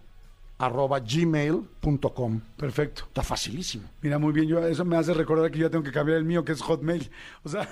arroba 0.58 1.00
gmail.com. 1.00 2.42
Perfecto. 2.58 3.04
Está 3.08 3.22
facilísimo. 3.22 3.84
Mira, 4.02 4.18
muy 4.18 4.34
bien, 4.34 4.48
yo 4.48 4.66
eso 4.66 4.84
me 4.84 4.98
hace 4.98 5.14
recordar 5.14 5.52
que 5.52 5.60
yo 5.60 5.68
ya 5.68 5.70
tengo 5.70 5.84
que 5.84 5.92
cambiar 5.92 6.18
el 6.18 6.26
mío, 6.26 6.44
que 6.44 6.54
es 6.54 6.62
Hotmail. 6.64 7.08
O 7.44 7.50
sea, 7.50 7.70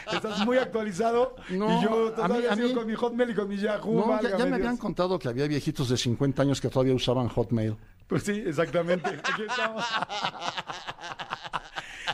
estás 0.10 0.46
muy 0.46 0.56
actualizado 0.56 1.36
No, 1.50 1.78
y 1.78 1.84
yo 1.84 1.90
a 1.90 2.08
mí- 2.08 2.14
todavía 2.16 2.52
a 2.54 2.56
mí- 2.56 2.72
con 2.72 2.86
mi 2.86 2.94
Hotmail 2.94 3.28
y 3.30 3.34
con 3.34 3.46
mi 3.46 3.58
Yahoo. 3.58 4.06
No, 4.06 4.22
ya, 4.22 4.38
ya 4.38 4.46
me 4.46 4.56
habían 4.56 4.78
contado 4.78 5.18
que 5.18 5.28
había 5.28 5.46
viejitos 5.46 5.90
de 5.90 5.98
50 5.98 6.40
años 6.40 6.62
que 6.62 6.70
todavía 6.70 6.94
usaban 6.94 7.28
Hotmail. 7.28 7.76
Pues 8.06 8.22
sí, 8.22 8.42
exactamente. 8.46 9.06
Aquí 9.10 9.42
estamos. 9.46 9.84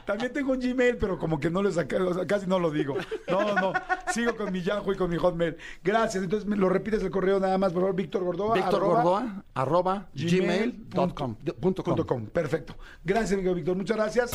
También 0.06 0.32
tengo 0.32 0.52
un 0.52 0.60
Gmail, 0.60 0.96
pero 0.96 1.18
como 1.18 1.40
que 1.40 1.50
no 1.50 1.62
lo 1.62 1.72
saqué, 1.72 1.96
o 1.96 2.14
sea, 2.14 2.26
casi 2.26 2.46
no 2.46 2.58
lo 2.58 2.70
digo. 2.70 2.96
No, 3.28 3.54
no, 3.54 3.72
sigo 4.12 4.36
con 4.36 4.52
mi 4.52 4.62
Yahoo 4.62 4.92
y 4.92 4.96
con 4.96 5.10
mi 5.10 5.16
Hotmail. 5.16 5.56
Gracias. 5.82 6.22
Entonces, 6.22 6.48
¿me 6.48 6.56
lo 6.56 6.68
repites 6.68 7.02
el 7.02 7.10
correo 7.10 7.40
nada 7.40 7.58
más, 7.58 7.72
por 7.72 7.82
favor? 7.82 7.96
Víctor 7.96 8.22
Gordoa. 8.24 8.54
Víctor 8.54 8.82
arroba 8.82 9.02
Gordoa 9.02 9.44
arroba 9.54 10.08
gmail 10.14 10.86
gmail.com. 10.90 12.26
Perfecto. 12.26 12.76
Gracias, 13.04 13.32
amigo 13.32 13.54
Víctor. 13.54 13.76
Muchas 13.76 13.96
gracias. 13.96 14.30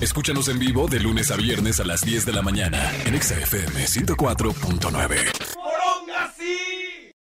Escúchanos 0.00 0.48
en 0.48 0.58
vivo 0.58 0.88
de 0.88 1.00
lunes 1.00 1.30
a 1.30 1.36
viernes 1.36 1.80
a 1.80 1.84
las 1.84 2.04
10 2.04 2.26
de 2.26 2.32
la 2.32 2.42
mañana 2.42 2.78
en 3.06 3.14
Exa 3.14 3.38
FM 3.38 3.84
104.9. 3.84 5.61